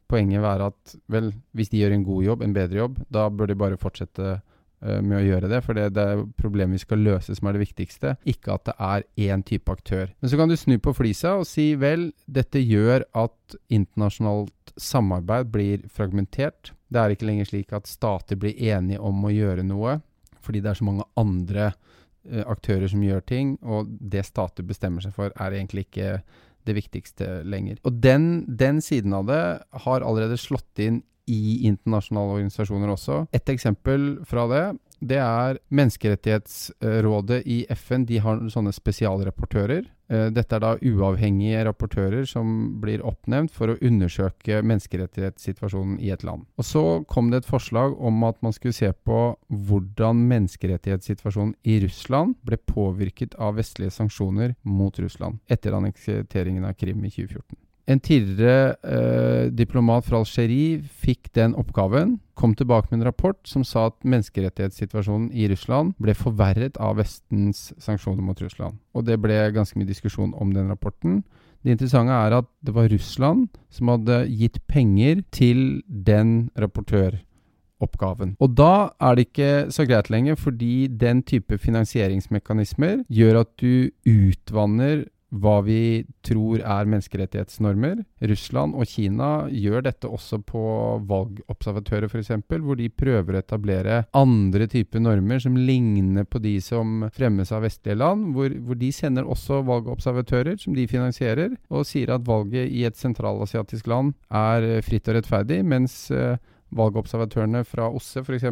poenget 0.08 0.43
være 0.43 0.69
at 0.71 0.97
vel, 1.12 1.32
hvis 1.58 1.71
de 1.71 1.82
gjør 1.82 1.95
en 1.95 2.06
god 2.08 2.28
jobb, 2.28 2.43
en 2.43 2.54
bedre 2.56 2.80
jobb, 2.84 3.02
da 3.13 3.28
bør 3.30 3.52
de 3.52 3.58
bare 3.60 3.80
fortsette 3.80 4.38
uh, 4.38 5.00
med 5.04 5.17
å 5.19 5.23
gjøre 5.26 5.50
det? 5.52 5.62
For 5.65 5.78
det, 5.78 5.89
det 5.97 6.06
er 6.13 6.23
problemet 6.39 6.78
vi 6.78 6.86
skal 6.86 7.04
løse 7.04 7.36
som 7.36 7.50
er 7.50 7.58
det 7.58 7.65
viktigste, 7.65 8.15
ikke 8.30 8.56
at 8.56 8.69
det 8.69 8.78
er 8.89 9.08
én 9.28 9.43
type 9.47 9.73
aktør. 9.73 10.12
Men 10.21 10.32
så 10.32 10.39
kan 10.39 10.52
du 10.52 10.58
snu 10.60 10.78
på 10.84 10.95
flisa 10.95 11.38
og 11.41 11.47
si 11.50 11.73
vel, 11.80 12.10
dette 12.26 12.62
gjør 12.63 13.08
at 13.19 13.58
internasjonalt 13.73 14.76
samarbeid 14.78 15.52
blir 15.52 15.88
fragmentert. 15.91 16.71
Det 16.88 17.02
er 17.02 17.13
ikke 17.13 17.28
lenger 17.28 17.50
slik 17.50 17.76
at 17.76 17.89
stater 17.89 18.39
blir 18.39 18.56
enige 18.71 19.02
om 19.04 19.26
å 19.28 19.34
gjøre 19.34 19.65
noe, 19.67 20.00
fordi 20.39 20.63
det 20.63 20.71
er 20.71 20.80
så 20.80 20.88
mange 20.88 21.08
andre 21.19 21.73
aktører 22.45 22.89
som 22.91 23.03
gjør 23.03 23.23
ting, 23.29 23.55
og 23.63 23.89
det 23.99 24.25
stater 24.27 24.65
bestemmer 24.67 25.03
seg 25.03 25.15
for, 25.15 25.33
er 25.35 25.55
egentlig 25.55 25.87
ikke 25.87 26.17
det 26.67 26.75
viktigste 26.75 27.27
lenger. 27.47 27.79
Og 27.87 28.01
den, 28.03 28.45
den 28.59 28.81
siden 28.83 29.15
av 29.15 29.27
det 29.29 29.43
har 29.85 30.03
allerede 30.03 30.39
slått 30.39 30.83
inn 30.83 31.01
i 31.27 31.67
internasjonale 31.67 32.39
organisasjoner 32.39 32.91
også. 32.93 33.25
Et 33.35 33.53
eksempel 33.53 34.17
fra 34.27 34.47
det 34.51 34.65
det 34.99 35.19
er 35.21 35.59
Menneskerettighetsrådet 35.69 37.43
i 37.45 37.65
FN. 37.69 38.05
De 38.09 38.17
har 38.23 38.41
sånne 38.49 38.73
spesialrapportører. 38.73 39.85
Eh, 40.09 40.29
dette 40.33 40.55
er 40.55 40.63
da 40.63 40.71
uavhengige 40.79 41.65
rapportører 41.67 42.25
som 42.25 42.79
blir 42.81 43.03
oppnevnt 43.05 43.51
for 43.53 43.69
å 43.69 43.77
undersøke 43.77 44.61
menneskerettighetssituasjonen 44.63 45.99
i 46.01 46.09
et 46.15 46.23
land. 46.23 46.47
Og 46.57 46.65
Så 46.65 47.03
kom 47.07 47.29
det 47.29 47.43
et 47.43 47.51
forslag 47.51 47.99
om 47.99 48.23
at 48.23 48.41
man 48.41 48.53
skulle 48.53 48.73
se 48.73 48.91
på 48.91 49.37
hvordan 49.49 50.25
menneskerettighetssituasjonen 50.31 51.55
i 51.63 51.79
Russland 51.83 52.35
ble 52.43 52.57
påvirket 52.57 53.35
av 53.35 53.55
vestlige 53.55 53.91
sanksjoner 53.91 54.55
mot 54.63 54.97
Russland 54.97 55.39
etter 55.47 55.73
annekteringen 55.73 56.65
av 56.65 56.73
Krim 56.73 57.03
i 57.05 57.09
2014. 57.09 57.66
En 57.88 58.02
tidligere 58.04 58.76
eh, 58.84 59.45
diplomat 59.56 60.04
fra 60.04 60.19
Algerie 60.19 60.82
fikk 60.84 61.30
den 61.38 61.54
oppgaven, 61.56 62.17
kom 62.36 62.52
tilbake 62.56 62.91
med 62.91 63.00
en 63.00 63.08
rapport 63.08 63.39
som 63.47 63.63
sa 63.63 63.86
at 63.88 63.95
menneskerettighetssituasjonen 64.04 65.30
i 65.32 65.47
Russland 65.47 65.95
ble 66.04 66.13
forverret 66.17 66.76
av 66.84 67.00
Vestens 67.00 67.69
sanksjoner 67.80 68.26
mot 68.26 68.41
Russland. 68.43 68.76
Og 68.91 69.08
det 69.08 69.15
ble 69.23 69.39
ganske 69.56 69.80
mye 69.80 69.88
diskusjon 69.88 70.36
om 70.36 70.52
den 70.54 70.67
rapporten. 70.67 71.21
Det 71.63 71.78
interessante 71.78 72.12
er 72.12 72.36
at 72.41 72.52
det 72.62 72.76
var 72.76 72.91
Russland 72.91 73.47
som 73.73 73.93
hadde 73.95 74.19
gitt 74.36 74.60
penger 74.67 75.23
til 75.32 75.82
den 75.88 76.52
rapportøroppgaven. 76.60 78.36
Og 78.43 78.52
da 78.60 78.91
er 79.00 79.15
det 79.15 79.30
ikke 79.30 79.52
så 79.71 79.88
greit 79.88 80.12
lenger, 80.12 80.36
fordi 80.36 80.89
den 80.91 81.23
type 81.23 81.56
finansieringsmekanismer 81.56 83.06
gjør 83.08 83.45
at 83.45 83.56
du 83.63 83.89
utvanner 84.04 85.08
hva 85.41 85.60
vi 85.65 86.06
tror 86.26 86.62
er 86.62 86.89
menneskerettighetsnormer. 86.89 88.02
Russland 88.30 88.76
og 88.78 88.89
Kina 88.89 89.30
gjør 89.52 89.86
dette 89.88 90.10
også 90.10 90.39
på 90.45 90.63
valgobservatører 91.10 92.10
f.eks., 92.12 92.34
hvor 92.47 92.80
de 92.80 92.89
prøver 92.89 93.38
å 93.38 93.41
etablere 93.41 94.02
andre 94.17 94.67
typer 94.71 95.04
normer 95.04 95.41
som 95.43 95.58
ligner 95.58 96.28
på 96.28 96.41
de 96.43 96.58
som 96.63 97.08
fremmes 97.15 97.52
av 97.54 97.65
vestlige 97.67 98.00
land, 98.00 98.32
hvor, 98.36 98.54
hvor 98.65 98.80
de 98.80 98.91
sender 98.95 99.28
også 99.28 99.62
valgobservatører 99.67 100.60
som 100.62 100.76
de 100.78 100.88
finansierer, 100.89 101.56
og 101.69 101.88
sier 101.88 102.13
at 102.15 102.28
valget 102.28 102.69
i 102.71 102.86
et 102.88 103.00
sentralasiatisk 103.00 103.88
land 103.91 104.13
er 104.34 104.82
fritt 104.86 105.08
og 105.10 105.19
rettferdig, 105.19 105.62
mens 105.67 106.08
uh, 106.13 106.36
valgobservatørene 106.76 107.63
fra 107.67 107.88
OSSE 107.95 108.23
f.eks., 108.26 108.47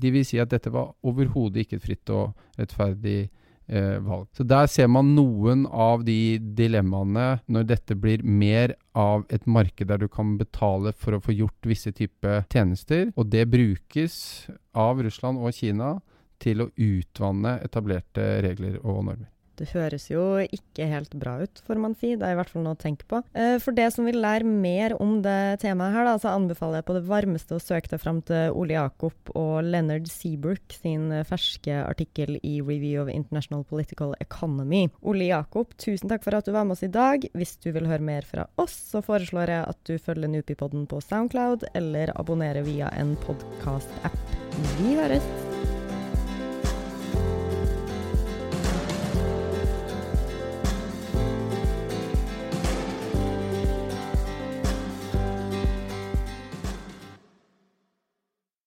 de 0.00 0.12
vil 0.14 0.24
si 0.26 0.40
at 0.40 0.52
dette 0.52 0.72
var 0.72 0.94
overhodet 1.06 1.64
ikke 1.64 1.78
et 1.78 1.84
fritt 1.84 2.12
og 2.14 2.32
rettferdig 2.58 3.18
eh, 3.26 3.34
valg. 3.68 4.28
Så 4.32 4.46
Der 4.48 4.66
ser 4.66 4.88
man 4.88 5.14
noen 5.16 5.66
av 5.66 6.04
de 6.04 6.38
dilemmaene 6.38 7.40
når 7.46 7.66
dette 7.68 7.96
blir 7.98 8.22
mer 8.24 8.74
av 8.96 9.26
et 9.28 9.46
marked 9.46 9.88
der 9.88 10.00
du 10.00 10.08
kan 10.08 10.36
betale 10.40 10.94
for 10.96 11.16
å 11.16 11.22
få 11.22 11.36
gjort 11.36 11.68
visse 11.68 11.92
typer 11.92 12.46
tjenester, 12.52 13.12
og 13.16 13.28
det 13.30 13.48
brukes 13.52 14.48
av 14.74 15.02
Russland 15.04 15.38
og 15.38 15.52
Kina 15.54 15.98
til 16.42 16.62
å 16.62 16.70
utvanne 16.74 17.58
etablerte 17.66 18.38
regler 18.46 18.78
og 18.84 19.04
normer. 19.10 19.28
Det 19.58 19.70
høres 19.72 20.08
jo 20.10 20.24
ikke 20.44 20.86
helt 20.90 21.14
bra 21.18 21.38
ut, 21.42 21.62
får 21.66 21.80
man 21.82 21.96
si. 21.98 22.14
Det 22.18 22.26
er 22.26 22.36
i 22.36 22.38
hvert 22.38 22.52
fall 22.52 22.64
noe 22.66 22.76
å 22.76 22.80
tenke 22.80 23.08
på. 23.10 23.22
Eh, 23.34 23.56
for 23.62 23.76
det 23.76 23.88
som 23.94 24.06
vil 24.08 24.20
lære 24.22 24.46
mer 24.46 24.94
om 25.02 25.18
det 25.24 25.58
temaet 25.64 25.96
her, 25.96 26.06
da, 26.08 26.16
så 26.22 26.34
anbefaler 26.36 26.80
jeg 26.80 26.88
på 26.88 26.98
det 26.98 27.04
varmeste 27.08 27.58
å 27.58 27.62
søke 27.62 27.90
deg 27.92 28.02
fram 28.02 28.22
til 28.28 28.54
Ole 28.58 28.76
Jakob 28.76 29.32
og 29.34 29.56
Leonard 29.66 30.08
Seabrook 30.10 30.78
sin 30.78 31.10
ferske 31.28 31.82
artikkel 31.82 32.38
i 32.42 32.58
Review 32.62 33.02
of 33.02 33.12
International 33.12 33.64
Political 33.68 34.14
Economy. 34.22 34.86
Ole 35.02 35.30
Jakob, 35.32 35.74
tusen 35.80 36.10
takk 36.10 36.24
for 36.26 36.38
at 36.38 36.46
du 36.46 36.54
var 36.54 36.68
med 36.68 36.78
oss 36.78 36.86
i 36.86 36.92
dag. 36.92 37.26
Hvis 37.34 37.56
du 37.64 37.70
vil 37.74 37.90
høre 37.90 38.04
mer 38.04 38.26
fra 38.28 38.46
oss, 38.60 38.76
så 38.92 39.02
foreslår 39.04 39.54
jeg 39.54 39.68
at 39.74 39.82
du 39.88 39.94
følger 39.98 40.30
Nupipodden 40.32 40.86
på 40.90 41.02
Soundcloud, 41.04 41.68
eller 41.78 42.14
abonnerer 42.18 42.66
via 42.66 42.92
en 42.98 43.16
podkast-app. 43.26 44.18
Vi 44.78 44.96
høres! 44.98 45.47